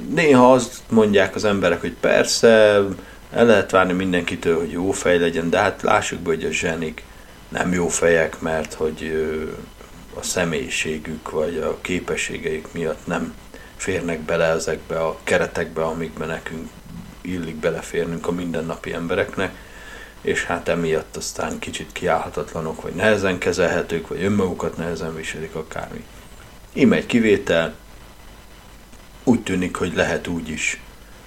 [0.10, 2.48] Néha azt mondják az emberek, hogy persze,
[3.32, 7.04] el lehet várni mindenkitől, hogy jó fej legyen, de hát lássuk be, hogy a zsenik
[7.52, 9.14] nem jó fejek, mert hogy
[10.14, 13.34] a személyiségük vagy a képességeik miatt nem
[13.76, 16.70] férnek bele ezekbe a keretekbe, amikbe nekünk
[17.22, 19.56] illik beleférnünk a mindennapi embereknek,
[20.22, 26.06] és hát emiatt aztán kicsit kiállhatatlanok, vagy nehezen kezelhetők, vagy önmagukat nehezen viselik akármi.
[26.74, 27.74] Íme egy kivétel,
[29.24, 30.82] úgy tűnik, hogy lehet úgy is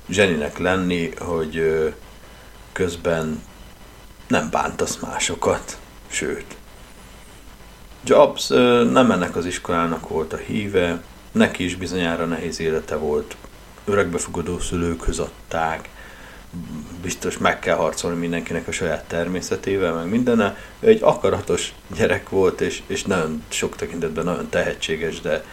[0.09, 1.85] zseninek lenni, hogy
[2.73, 3.43] közben
[4.27, 5.79] nem bántasz másokat,
[6.14, 6.57] sőt.
[8.05, 8.48] Jobs
[8.92, 13.36] nem ennek az iskolának volt a híve, neki is bizonyára nehéz élete volt,
[13.84, 15.89] öregbefogadó szülőkhöz adták,
[17.03, 20.57] biztos meg kell harcolni mindenkinek a saját természetével, meg mindenne.
[20.80, 25.45] Ő egy akaratos gyerek volt, és, és nagyon sok tekintetben nagyon tehetséges, de,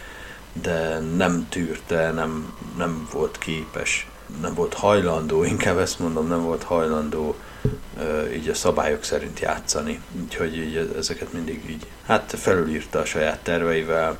[0.62, 4.06] de nem tűrte, nem, nem volt képes,
[4.40, 7.36] nem volt hajlandó, inkább ezt mondom, nem volt hajlandó
[8.34, 10.00] így a szabályok szerint játszani.
[10.22, 14.18] Úgyhogy így ezeket mindig így, hát felülírta a saját terveivel,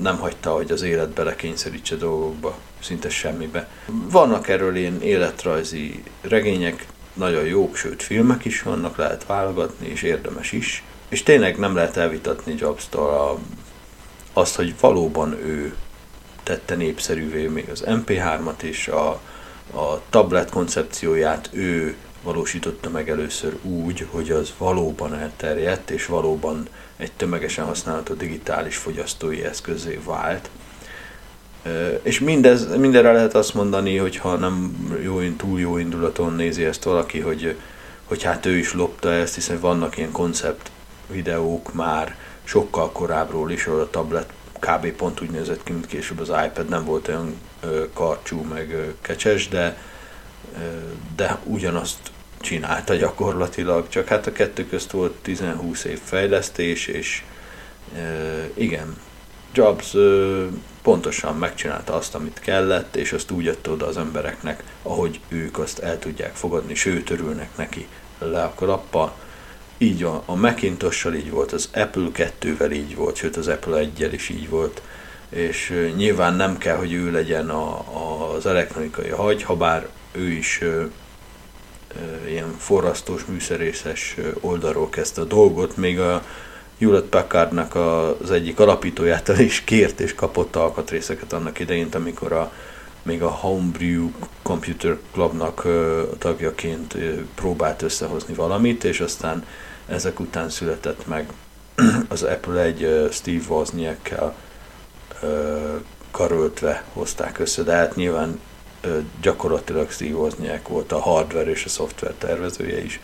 [0.00, 3.68] nem hagyta, hogy az élet belekényszerítse dolgokba, szinte semmibe.
[3.86, 10.52] Vannak erről ilyen életrajzi regények, nagyon jók, sőt filmek is vannak, lehet válogatni, és érdemes
[10.52, 10.82] is.
[11.08, 13.38] És tényleg nem lehet elvitatni Jobs-tól a,
[14.32, 15.74] azt, hogy valóban ő
[16.42, 19.08] tette népszerűvé még az MP3-at és a,
[19.74, 27.12] a tablet koncepcióját ő valósította meg először úgy, hogy az valóban elterjedt, és valóban egy
[27.12, 30.50] tömegesen használható digitális fogyasztói eszközé vált.
[32.02, 36.84] És mindez, mindenre lehet azt mondani, hogy ha nem jó, túl jó indulaton nézi ezt
[36.84, 37.56] valaki, hogy,
[38.04, 40.70] hogy hát ő is lopta ezt, hiszen vannak ilyen koncept
[41.06, 44.86] videók már sokkal korábbról is, ahol a tablet kb.
[44.92, 47.40] pont úgy nézett ki, mint később az iPad, nem volt olyan
[47.92, 49.76] karcsú, meg kecses, de,
[51.16, 57.22] de ugyanazt csinálta gyakorlatilag, csak hát a kettő közt volt 10-20 év fejlesztés, és
[57.96, 58.96] e, igen,
[59.52, 59.98] Jobs e,
[60.82, 65.78] pontosan megcsinálta azt, amit kellett, és azt úgy adta oda az embereknek, ahogy ők azt
[65.78, 67.86] el tudják fogadni, sőt örülnek neki
[68.18, 69.14] le a kalappal.
[69.78, 74.12] Így a, a Macintosh-sal így volt, az Apple 2-vel így volt, sőt az Apple 1
[74.12, 74.82] is így volt,
[75.28, 79.88] és e, nyilván nem kell, hogy ő legyen a, a, az elektronikai hagy, ha bár
[80.12, 80.60] ő is
[82.26, 86.24] ilyen forrasztós, műszerészes oldalról kezdte a dolgot, még a
[86.78, 92.52] Hewlett Packardnak az egyik alapítójától is kért és kapott alkatrészeket annak idején, amikor a,
[93.02, 94.10] még a Homebrew
[94.42, 95.66] Computer Clubnak
[96.18, 96.96] tagjaként
[97.34, 99.46] próbált összehozni valamit, és aztán
[99.86, 101.32] ezek után született meg
[102.08, 104.34] az Apple egy Steve Wozniakkel
[106.10, 108.40] karöltve hozták össze, de hát nyilván
[109.20, 113.00] gyakorlatilag Steve Wozniak volt a hardware és a szoftver tervezője is.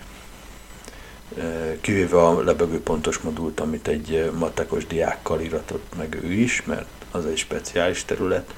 [1.81, 7.27] Kivéve a lebegő pontos modult, amit egy matekos diákkal iratott meg ő is, mert az
[7.27, 8.55] egy speciális terület,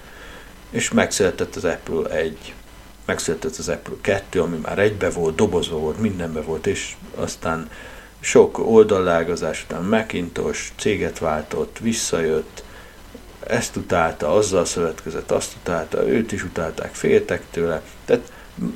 [0.71, 2.55] és megszületett az Apple 1,
[3.05, 7.71] megszületett az Apple 2, ami már egybe volt, dobozva volt, mindenbe volt, és aztán
[8.21, 12.65] sok oldallágazás után Macintosh céget váltott, visszajött,
[13.49, 17.83] ezt utálta, azzal szövetkezett, azt utálta, őt is utálták, féltek tőle.
[18.05, 18.33] Tehát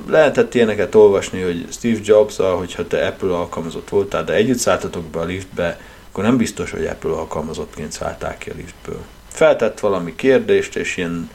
[0.07, 5.19] lehetett ilyeneket olvasni, hogy Steve jobs hogyha te Apple alkalmazott voltál, de együtt szálltatok be
[5.19, 5.79] a liftbe,
[6.11, 9.01] akkor nem biztos, hogy Apple alkalmazottként szállták ki a liftből.
[9.27, 11.29] Feltett valami kérdést, és ilyen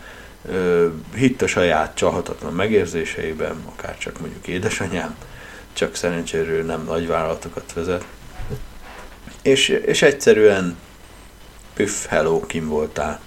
[0.51, 5.16] ö, hitt a saját csalhatatlan megérzéseiben, akár csak mondjuk édesanyám,
[5.72, 8.05] csak szerencsére nem nagy vállalatokat vezet.
[9.43, 10.76] És, és egyszerűen
[11.76, 13.20] püff, hello, kim voltál.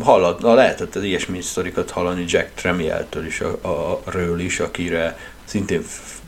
[0.00, 5.82] Hallad, lehetett az ilyesmi sztorikat hallani Jack Tremieltől is, a, a, ről is, akire szintén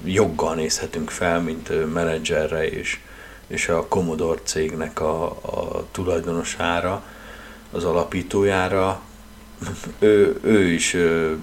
[0.05, 2.99] joggal nézhetünk fel, mint menedzserre és,
[3.47, 7.03] és a Commodore cégnek a, a tulajdonosára,
[7.71, 9.01] az alapítójára.
[9.99, 10.97] Ő, ő is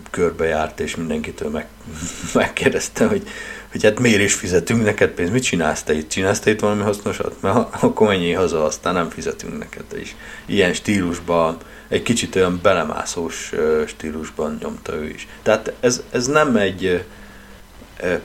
[0.10, 1.68] körbejárt, és mindenkitől meg,
[2.34, 3.28] megkérdezte, hogy
[3.76, 6.10] hogy hát miért is fizetünk neked pénzt, mit csinálsz te itt?
[6.10, 7.42] Csinálsz te itt valami hasznosat?
[7.42, 9.84] Mert akkor mennyi haza, aztán nem fizetünk neked.
[9.94, 10.12] És
[10.46, 11.58] ilyen stílusban,
[11.88, 13.52] egy kicsit olyan belemászós
[13.88, 15.28] stílusban nyomta ő is.
[15.44, 17.06] Tehát ez, ez nem egy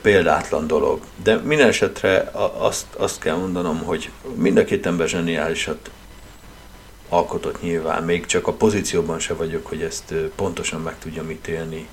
[0.01, 1.01] példátlan dolog.
[1.23, 5.89] De minden esetre azt, azt kell mondanom, hogy mind a két ember zseniálisat
[7.11, 11.87] alkotott nyilván, még csak a pozícióban se vagyok, hogy ezt pontosan meg tudjam ítélni,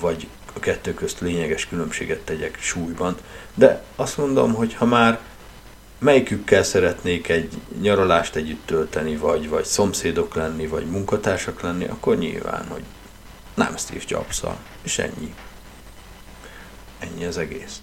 [0.00, 3.16] vagy a kettő közt lényeges különbséget tegyek súlyban,
[3.54, 5.20] de azt mondom, hogy ha már
[5.98, 12.66] melyikükkel szeretnék egy nyaralást együtt tölteni, vagy, vagy szomszédok lenni, vagy munkatársak lenni, akkor nyilván,
[12.68, 12.82] hogy
[13.54, 14.42] nem Steve jobs
[14.82, 15.34] és ennyi.
[16.98, 17.82] Ennyi az egész.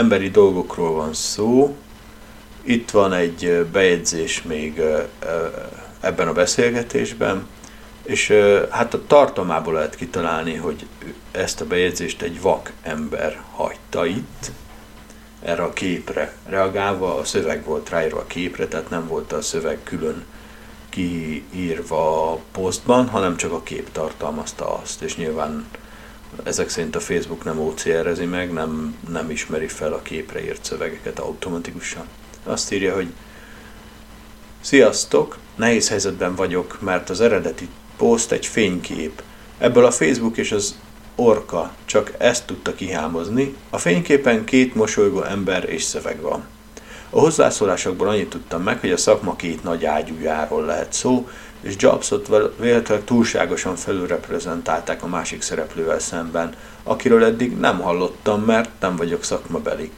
[0.00, 1.76] Emberi dolgokról van szó,
[2.62, 4.82] itt van egy bejegyzés még
[6.00, 7.46] ebben a beszélgetésben,
[8.02, 8.32] és
[8.70, 10.86] hát a tartalmából lehet kitalálni, hogy
[11.30, 14.50] ezt a bejegyzést egy vak ember hagyta itt,
[15.42, 19.78] erre a képre reagálva, a szöveg volt ráírva a képre, tehát nem volt a szöveg
[19.84, 20.24] külön
[20.88, 25.66] kiírva a posztban, hanem csak a kép tartalmazta azt, és nyilván
[26.42, 31.18] ezek szerint a Facebook nem OCR-ezi meg, nem, nem ismeri fel a képre írt szövegeket
[31.18, 32.04] automatikusan.
[32.44, 33.12] Azt írja, hogy
[34.60, 35.38] Sziasztok!
[35.56, 39.22] Nehéz helyzetben vagyok, mert az eredeti poszt egy fénykép.
[39.58, 40.78] Ebből a Facebook és az
[41.14, 43.54] orka csak ezt tudta kihámozni.
[43.70, 46.44] A fényképen két mosolygó ember és szöveg van.
[47.10, 51.28] A hozzászólásokból annyit tudtam meg, hogy a szakma két nagy ágyújáról lehet szó,
[51.60, 58.96] és Jobsot véletlenül túlságosan felülreprezentálták a másik szereplővel szemben, akiről eddig nem hallottam, mert nem
[58.96, 59.90] vagyok szakmabeli.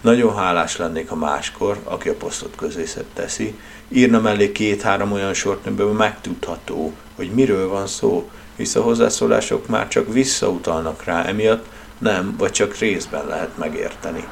[0.00, 3.54] Nagyon hálás lennék, ha máskor, aki a posztot közé teszi,
[3.88, 9.88] írna mellé két-három olyan sort, amiben megtudható, hogy miről van szó, hisz a hozzászólások már
[9.88, 11.66] csak visszautalnak rá, emiatt
[11.98, 14.28] nem, vagy csak részben lehet megérteni.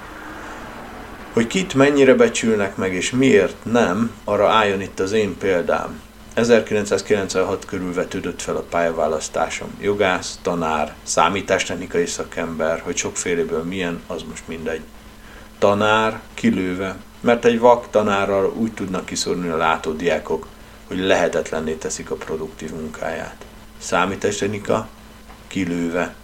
[1.32, 6.00] Hogy kit mennyire becsülnek meg és miért nem, arra álljon itt az én példám.
[6.36, 9.68] 1996 körül vetődött fel a pályaválasztásom.
[9.80, 14.80] Jogász, tanár, számítástechnikai szakember, hogy sokféléből milyen, az most mindegy.
[15.58, 20.46] Tanár, kilőve, mert egy vak tanárral úgy tudnak kiszorulni a látódiákok,
[20.86, 23.44] hogy lehetetlenné teszik a produktív munkáját.
[23.78, 24.88] Számítástechnika,
[25.46, 26.14] kilőve,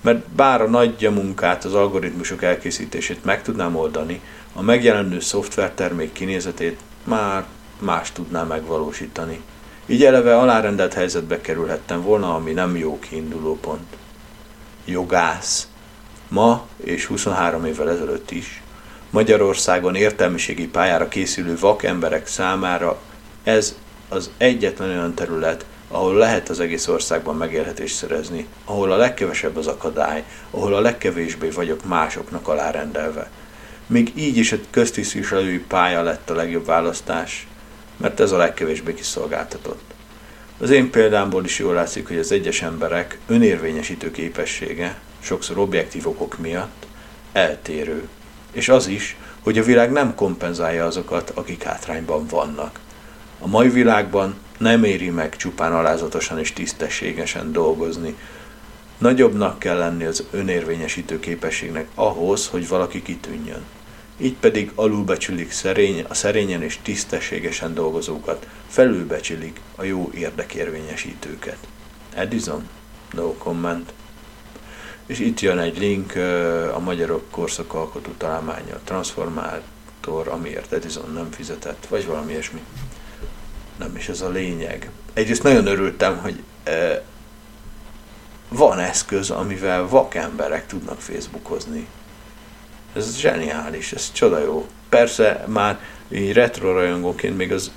[0.00, 4.20] mert bár a nagyja munkát, az algoritmusok elkészítését meg tudnám oldani,
[4.52, 7.44] a megjelenő szoftvertermék kinézetét már
[7.78, 9.40] más tudná megvalósítani.
[9.86, 13.96] Így eleve alárendelt helyzetbe kerülhettem volna, ami nem jó kiinduló pont.
[14.84, 15.68] Jogász.
[16.28, 18.62] Ma és 23 évvel ezelőtt is
[19.10, 22.98] Magyarországon értelmiségi pályára készülő vak emberek számára
[23.42, 23.76] ez
[24.08, 29.66] az egyetlen olyan terület, ahol lehet az egész országban megélhetést szerezni, ahol a legkevesebb az
[29.66, 33.30] akadály, ahol a legkevésbé vagyok másoknak alárendelve.
[33.86, 37.46] Még így is a köztisztviselői pálya lett a legjobb választás,
[37.96, 39.94] mert ez a legkevésbé kiszolgáltatott.
[40.58, 46.38] Az én példámból is jól látszik, hogy az egyes emberek önérvényesítő képessége, sokszor objektív okok
[46.38, 46.86] miatt,
[47.32, 48.08] eltérő.
[48.52, 52.80] És az is, hogy a világ nem kompenzálja azokat, akik hátrányban vannak.
[53.38, 58.16] A mai világban nem éri meg csupán alázatosan és tisztességesen dolgozni.
[58.98, 63.64] Nagyobbnak kell lenni az önérvényesítő képességnek ahhoz, hogy valaki kitűnjön
[64.18, 71.58] így pedig alulbecsülik szerény, a szerényen és tisztességesen dolgozókat, felülbecsülik a jó érdekérvényesítőket.
[72.14, 72.68] Edison?
[73.12, 73.92] No comment.
[75.06, 76.14] És itt jön egy link
[76.74, 82.60] a Magyarok Korszak Alkotó Találmánya, Transformátor, amiért Edison nem fizetett, vagy valami ilyesmi.
[83.78, 84.90] Nem is ez a lényeg.
[85.12, 86.42] Egyrészt nagyon örültem, hogy
[88.48, 91.86] van eszköz, amivel vakemberek tudnak Facebookozni
[92.96, 94.66] Ez zseniális, ez csoda jó.
[94.88, 97.70] Persze már így retro rajongóként még az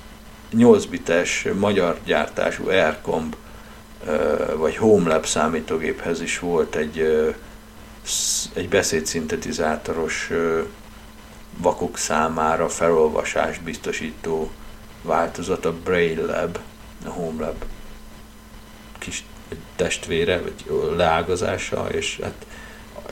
[0.50, 3.36] 8 bites magyar gyártású Aircomb
[4.56, 7.26] vagy HomeLab számítógéphez is volt egy,
[8.54, 10.30] egy beszédszintetizátoros
[11.56, 14.50] vakok számára felolvasást biztosító
[15.02, 16.58] változat, a Braille Lab,
[17.06, 17.64] a HomeLab
[18.98, 19.24] kis
[19.76, 20.54] testvére, vagy
[20.96, 22.46] leágazása, és hát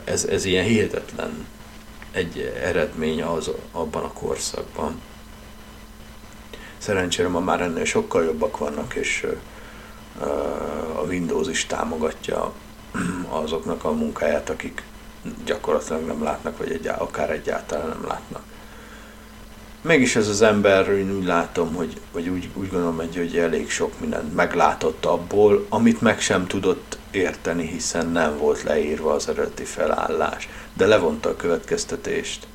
[0.03, 1.45] ez, ez ilyen hihetetlen
[2.11, 5.01] egy eredmény az abban a korszakban.
[6.77, 9.27] Szerencsére ma már ennél sokkal jobbak vannak, és
[10.95, 12.53] a Windows is támogatja
[13.29, 14.83] azoknak a munkáját, akik
[15.45, 18.41] gyakorlatilag nem látnak, vagy egy, akár egyáltalán nem látnak.
[19.81, 23.69] Mégis ez az ember, én úgy látom, hogy, vagy úgy, úgy gondolom, hogy, hogy elég
[23.69, 29.63] sok mindent meglátott abból, amit meg sem tudott érteni, hiszen nem volt leírva az eredeti
[29.63, 32.47] felállás, de levonta a következtetést.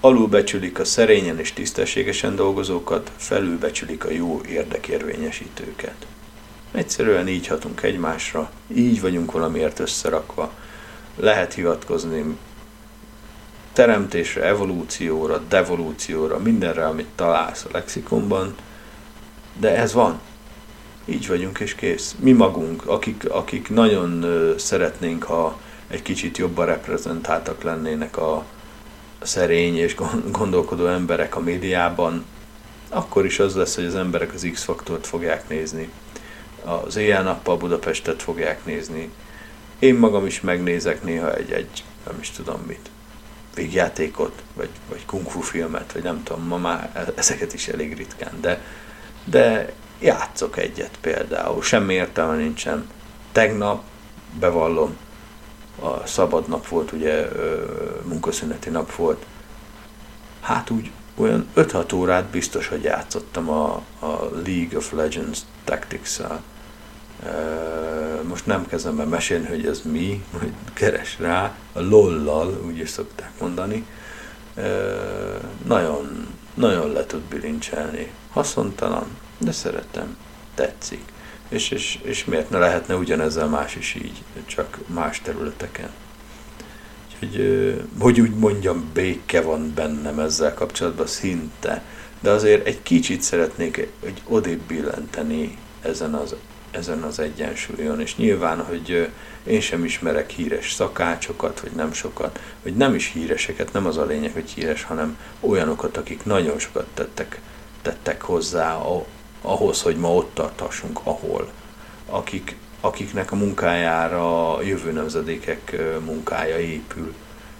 [0.00, 6.06] Alulbecsülik a szerényen és tisztességesen dolgozókat, felülbecsülik a jó érdekérvényesítőket.
[6.72, 10.52] Egyszerűen így hatunk egymásra, így vagyunk valamiért összerakva.
[11.16, 12.36] Lehet hivatkozni
[13.72, 18.54] teremtésre, evolúcióra, devolúcióra, mindenre, amit találsz a lexikonban,
[19.58, 20.20] de ez van.
[21.04, 22.14] Így vagyunk és kész.
[22.18, 24.24] Mi magunk, akik, akik nagyon
[24.58, 28.44] szeretnénk, ha egy kicsit jobban reprezentáltak lennének a
[29.22, 29.94] szerény és
[30.30, 32.24] gondolkodó emberek a médiában,
[32.88, 35.90] akkor is az lesz, hogy az emberek az X-faktort fogják nézni,
[36.64, 39.10] az éjjel-nappal Budapestet fogják nézni.
[39.78, 42.90] Én magam is megnézek néha egy-egy, nem is tudom mit,
[43.54, 47.96] végjátékot, vagy, vagy kung fu filmet, vagy nem tudom, ma már e- ezeket is elég
[47.96, 48.62] ritkán, de,
[49.24, 52.88] de játszok egyet például, semmi értelme nincsen.
[53.32, 53.82] Tegnap,
[54.38, 54.96] bevallom,
[55.82, 57.28] a szabad nap volt, ugye
[58.02, 59.26] munkaszüneti nap volt,
[60.40, 66.42] hát úgy olyan 5-6 órát biztos, hogy játszottam a, a League of Legends Tactics-szal.
[68.22, 72.88] Most nem kezdem be mesélni, hogy ez mi, hogy keres rá, a lollal, úgy is
[72.88, 73.86] szokták mondani.
[75.66, 78.12] Nagyon, nagyon le tud bilincselni.
[78.30, 79.06] Haszontalan,
[79.40, 80.16] de szeretem,
[80.54, 81.02] tetszik.
[81.48, 85.90] És, és, és miért ne lehetne ugyanezzel más is így, csak más területeken.
[87.06, 91.82] Úgyhogy, hogy úgy mondjam, béke van bennem ezzel kapcsolatban szinte,
[92.20, 96.34] de azért egy kicsit szeretnék egy odébb billenteni ezen az,
[96.70, 99.10] ezen az egyensúlyon, és nyilván, hogy
[99.42, 104.04] én sem ismerek híres szakácsokat, vagy nem sokat, vagy nem is híreseket, nem az a
[104.04, 107.40] lényeg, hogy híres, hanem olyanokat, akik nagyon sokat tettek,
[107.82, 108.76] tettek hozzá
[109.42, 111.50] ahhoz, hogy ma ott tartassunk, ahol.
[112.06, 117.14] Akik, akiknek a munkájára a jövő nemzedékek munkája épül.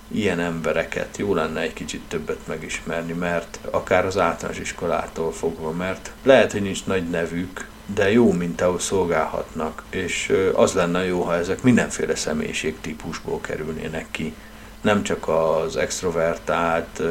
[0.08, 6.10] Ilyen embereket jó lenne egy kicsit többet megismerni, mert akár az általános iskolától fogva, mert
[6.22, 11.62] lehet, hogy nincs nagy nevük, de jó mintául szolgálhatnak, és az lenne jó, ha ezek
[11.62, 14.34] mindenféle személyiségtípusból kerülnének ki.
[14.80, 17.02] Nem csak az extrovertált,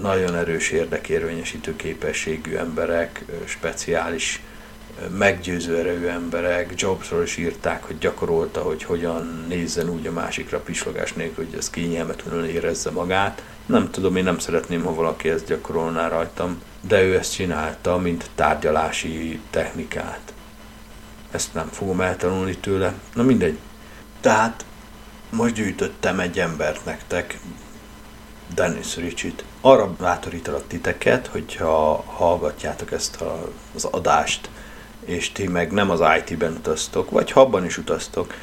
[0.00, 4.42] nagyon erős érdekérvényesítő képességű emberek, speciális
[5.16, 11.12] meggyőző erejű emberek, Jobsról is írták, hogy gyakorolta, hogy hogyan nézzen úgy a másikra pislogás
[11.12, 13.42] nélkül, hogy ez kényelmetlenül érezze magát.
[13.66, 18.30] Nem tudom, én nem szeretném, ha valaki ezt gyakorolná rajtam, de ő ezt csinálta, mint
[18.34, 20.32] tárgyalási technikát.
[21.30, 22.94] Ezt nem fogom eltanulni tőle.
[23.14, 23.58] Na mindegy.
[24.20, 24.64] Tehát
[25.30, 27.38] most gyűjtöttem egy embert nektek,
[28.54, 29.44] Dennis Richit.
[29.60, 34.48] Arra bátorítalak titeket, hogyha hallgatjátok ezt a, az adást,
[35.04, 38.34] és ti meg nem az IT-ben utaztok, vagy ha abban is utaztok,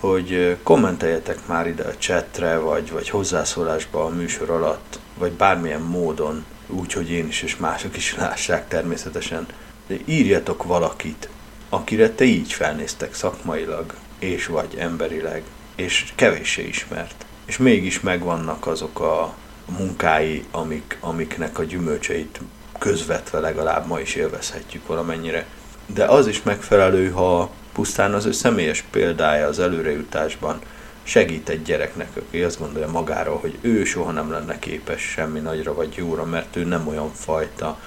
[0.00, 6.44] hogy kommenteljetek már ide a chatre, vagy, vagy hozzászólásba a műsor alatt, vagy bármilyen módon,
[6.66, 9.46] úgy, hogy én is és mások is lássák természetesen.
[9.86, 11.28] De írjatok valakit,
[11.68, 15.42] akire te így felnéztek szakmailag, és vagy emberileg,
[15.74, 17.24] és kevéssé ismert.
[17.44, 19.34] És mégis megvannak azok a
[19.78, 22.40] munkái, amik, amiknek a gyümölcseit
[22.78, 25.46] közvetve legalább ma is élvezhetjük valamennyire
[25.86, 30.60] de az is megfelelő, ha pusztán az ő személyes példája az előrejutásban
[31.02, 35.74] segít egy gyereknek, aki azt gondolja magáról, hogy ő soha nem lenne képes semmi nagyra
[35.74, 37.78] vagy jóra, mert ő nem olyan fajta,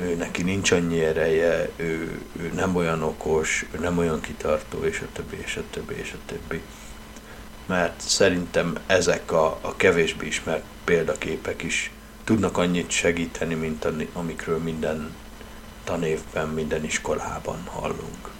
[0.00, 5.00] ő neki nincs annyi ereje, ő, ő nem olyan okos, ő nem olyan kitartó, és
[5.00, 6.60] a többi, és a többi, és a többi.
[7.66, 11.90] Mert szerintem ezek a, a kevésbé ismert példaképek is
[12.24, 15.14] tudnak annyit segíteni, mint amikről minden
[15.84, 18.30] tanévben minden iskolában hallunk.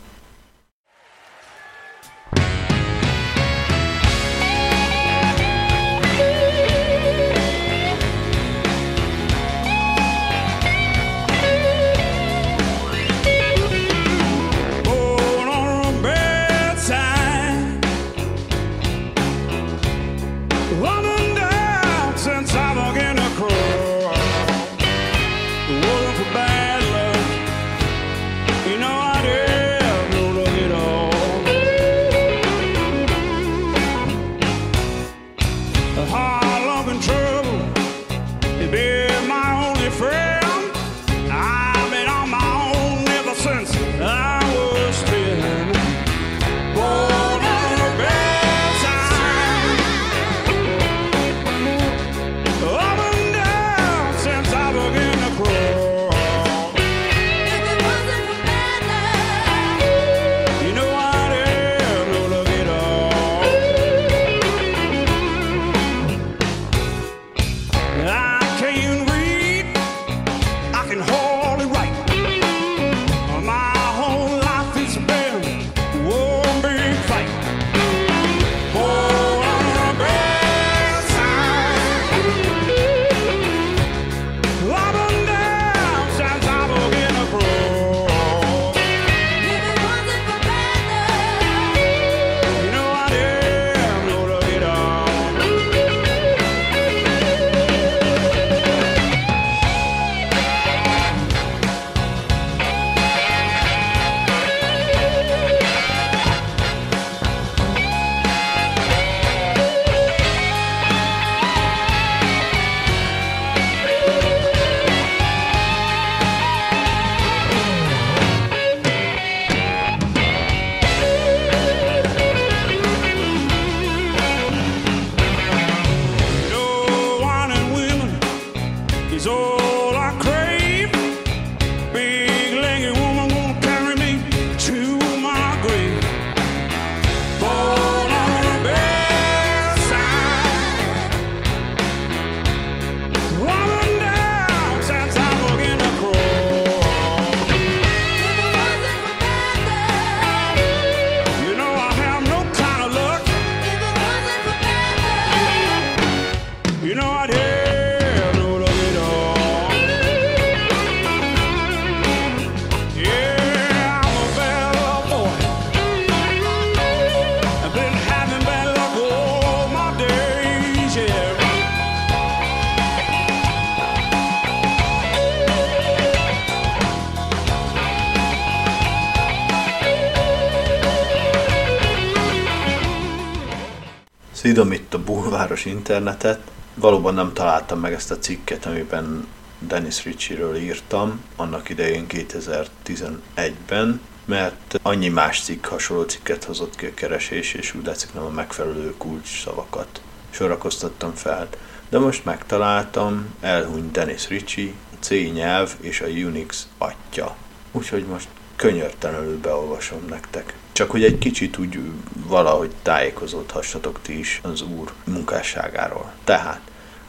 [184.55, 186.40] Szidom itt a bulváros internetet.
[186.74, 189.26] Valóban nem találtam meg ezt a cikket, amiben
[189.59, 196.94] Dennis Ritchie-ről írtam, annak idején 2011-ben, mert annyi más cikk hasonló cikket hozott ki a
[196.94, 200.00] keresés, és úgy látszik nem a megfelelő kulcs szavakat
[200.30, 201.48] sorakoztattam fel.
[201.88, 207.36] De most megtaláltam, elhunyt Dennis Ritchie, a C nyelv és a Unix atya.
[207.72, 210.57] Úgyhogy most könyörtelenül beolvasom nektek.
[210.74, 211.78] Csak hogy egy kicsit úgy
[212.26, 216.12] valahogy tájékozódhassatok ti is az úr munkásságáról.
[216.24, 216.60] Tehát,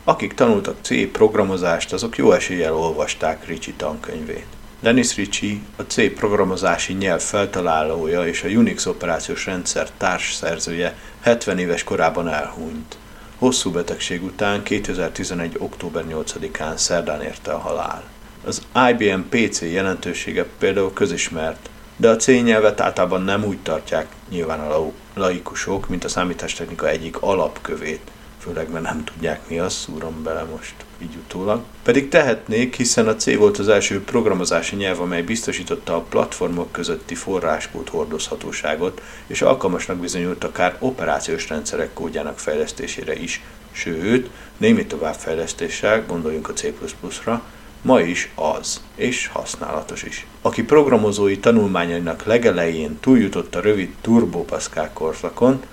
[0.03, 4.45] akik tanultak C programozást, azok jó eséllyel olvasták Ricci tankönyvét.
[4.79, 11.83] Dennis Ritchie a C programozási nyelv feltalálója és a Unix operációs rendszer társszerzője 70 éves
[11.83, 12.97] korában elhunyt.
[13.37, 15.55] Hosszú betegség után 2011.
[15.57, 18.03] október 8-án szerdán érte a halál.
[18.43, 24.59] Az IBM PC jelentősége például közismert, de a C nyelvet általában nem úgy tartják nyilván
[24.59, 30.43] a laikusok, mint a számítástechnika egyik alapkövét, főleg mert nem tudják mi az, szúrom bele
[30.43, 31.61] most így utólag.
[31.83, 37.15] Pedig tehetnék, hiszen a C volt az első programozási nyelv, amely biztosította a platformok közötti
[37.15, 46.49] forráskód hordozhatóságot, és alkalmasnak bizonyult akár operációs rendszerek kódjának fejlesztésére is, sőt, némi továbbfejlesztéssel, gondoljunk
[46.49, 47.43] a C++-ra,
[47.85, 50.25] ma is az, és használatos is.
[50.41, 55.63] Aki programozói tanulmányainak legelején túljutott a rövid Turbo Pascal korszakon,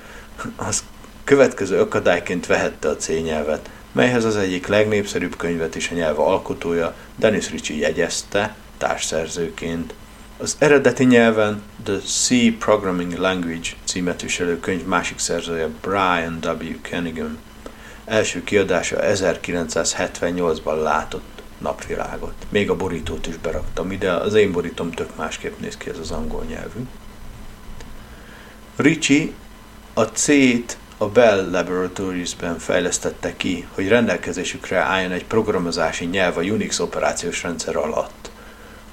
[0.57, 0.85] az
[1.25, 6.95] következő akadályként vehette a C nyelvet, melyhez az egyik legnépszerűbb könyvet is a nyelv alkotója,
[7.17, 9.95] Dennis Ritchie jegyezte társszerzőként.
[10.39, 16.81] Az eredeti nyelven The C Programming Language címet viselő könyv másik szerzője Brian W.
[16.81, 17.39] Kennigan
[18.05, 21.32] első kiadása 1978-ban látott
[21.63, 22.35] napvilágot.
[22.49, 26.11] Még a borítót is beraktam ide, az én borítóm tök másképp néz ki, ez az
[26.11, 26.81] angol nyelvű.
[28.77, 29.29] Ritchie
[29.95, 36.79] a C-t a Bell Laboratories-ben fejlesztette ki, hogy rendelkezésükre álljon egy programozási nyelv a Unix
[36.79, 38.31] operációs rendszer alatt.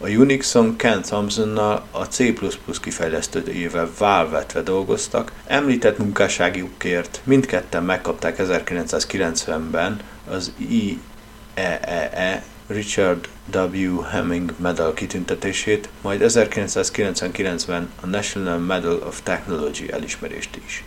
[0.01, 2.33] A Unixon Ken Thompsonnal a C++
[2.81, 9.99] kifejlesztőjével válvetve dolgoztak, említett munkásságukért mindketten megkapták 1990-ben
[10.29, 14.01] az IEEE Richard W.
[14.01, 20.83] Hemming Medal kitüntetését, majd 1999-ben a National Medal of Technology elismerést is.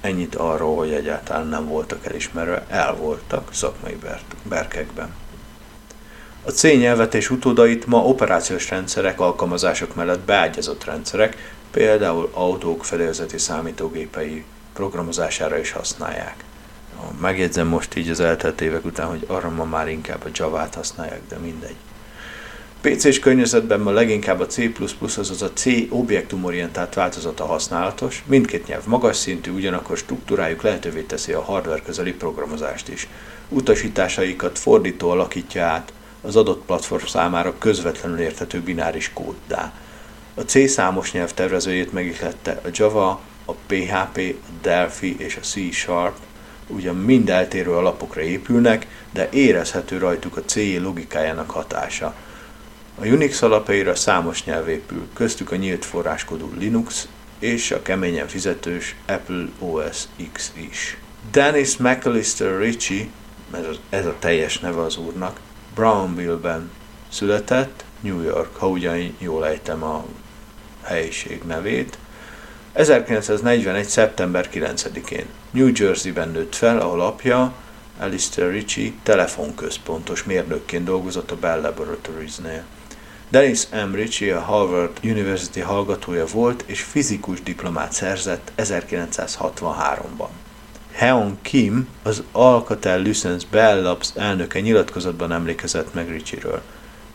[0.00, 3.98] Ennyit arról, hogy egyáltalán nem voltak elismerve, el voltak szakmai
[4.42, 5.14] berkekben.
[6.44, 13.38] A C nyelvet és utódait ma operációs rendszerek, alkalmazások mellett beágyazott rendszerek, például autók fedélzeti
[13.38, 16.44] számítógépei programozására is használják.
[17.20, 21.20] Megjegyzem most így az eltelt évek után, hogy arra ma már inkább a Java-t használják,
[21.28, 21.76] de mindegy.
[22.82, 29.16] PC-s környezetben ma leginkább a C++, azaz a C objektumorientált változata használatos, mindkét nyelv magas
[29.16, 33.08] szintű, ugyanakkor struktúrájuk lehetővé teszi a hardware közeli programozást is.
[33.48, 39.72] Utasításaikat fordító alakítja át az adott platform számára közvetlenül érthető bináris kóddá.
[40.34, 45.72] A C számos nyelv tervezőjét megihlette a Java, a PHP, a Delphi és a C
[45.72, 46.16] Sharp,
[46.74, 52.14] ugyan mind eltérő alapokra épülnek, de érezhető rajtuk a C logikájának hatása.
[53.00, 57.08] A Unix alapjaira számos nyelv épül, köztük a nyílt forráskodú Linux
[57.38, 60.02] és a keményen fizetős Apple OS
[60.32, 60.98] X is.
[61.30, 63.06] Dennis McAllister Ritchie,
[63.90, 65.40] ez a teljes neve az úrnak,
[65.74, 66.70] Brownville-ben
[67.08, 70.04] született, New York, ha ugyan jól ejtem a
[70.82, 71.98] helyiség nevét,
[72.72, 73.84] 1941.
[73.84, 75.26] szeptember 9-én.
[75.52, 77.52] New Jersey-ben nőtt fel, ahol apja,
[77.98, 82.64] Alistair Ritchie telefonközpontos mérnökként dolgozott a Bell Laboratories-nél.
[83.28, 83.94] Dennis M.
[83.94, 90.28] Ritchie a Harvard University hallgatója volt, és fizikus diplomát szerzett 1963-ban.
[90.92, 96.62] Heon Kim, az Alcatel-Lucent Bell Labs elnöke nyilatkozatban emlékezett meg Ritchie-ről.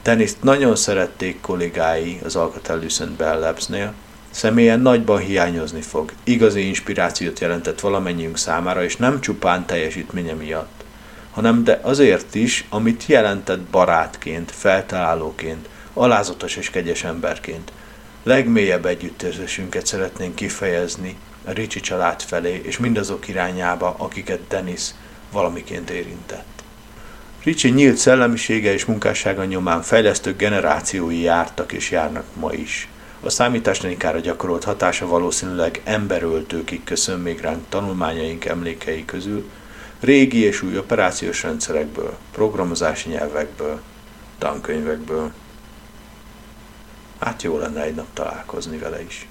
[0.04, 3.94] dennis nagyon szerették kollégái az Alcatel-Lucent Bell Labs-nél,
[4.32, 6.12] Személyen nagyban hiányozni fog.
[6.24, 10.84] Igazi inspirációt jelentett valamennyiünk számára, és nem csupán teljesítménye miatt,
[11.32, 17.72] hanem de azért is, amit jelentett barátként, feltalálóként, alázatos és kegyes emberként.
[18.24, 24.82] Legmélyebb együttérzésünket szeretnénk kifejezni a Ricsi család felé, és mindazok irányába, akiket Dennis
[25.32, 26.64] valamiként érintett.
[27.44, 32.88] Ricsi nyílt szellemisége és munkássága nyomán fejlesztő generációi jártak és járnak ma is.
[33.22, 39.50] A számítástechnikára gyakorolt hatása valószínűleg emberöltőkig köszön még ránk tanulmányaink emlékei közül,
[40.00, 43.82] régi és új operációs rendszerekből, programozási nyelvekből,
[44.38, 45.32] tankönyvekből.
[47.20, 49.28] Hát jó lenne egy nap találkozni vele is.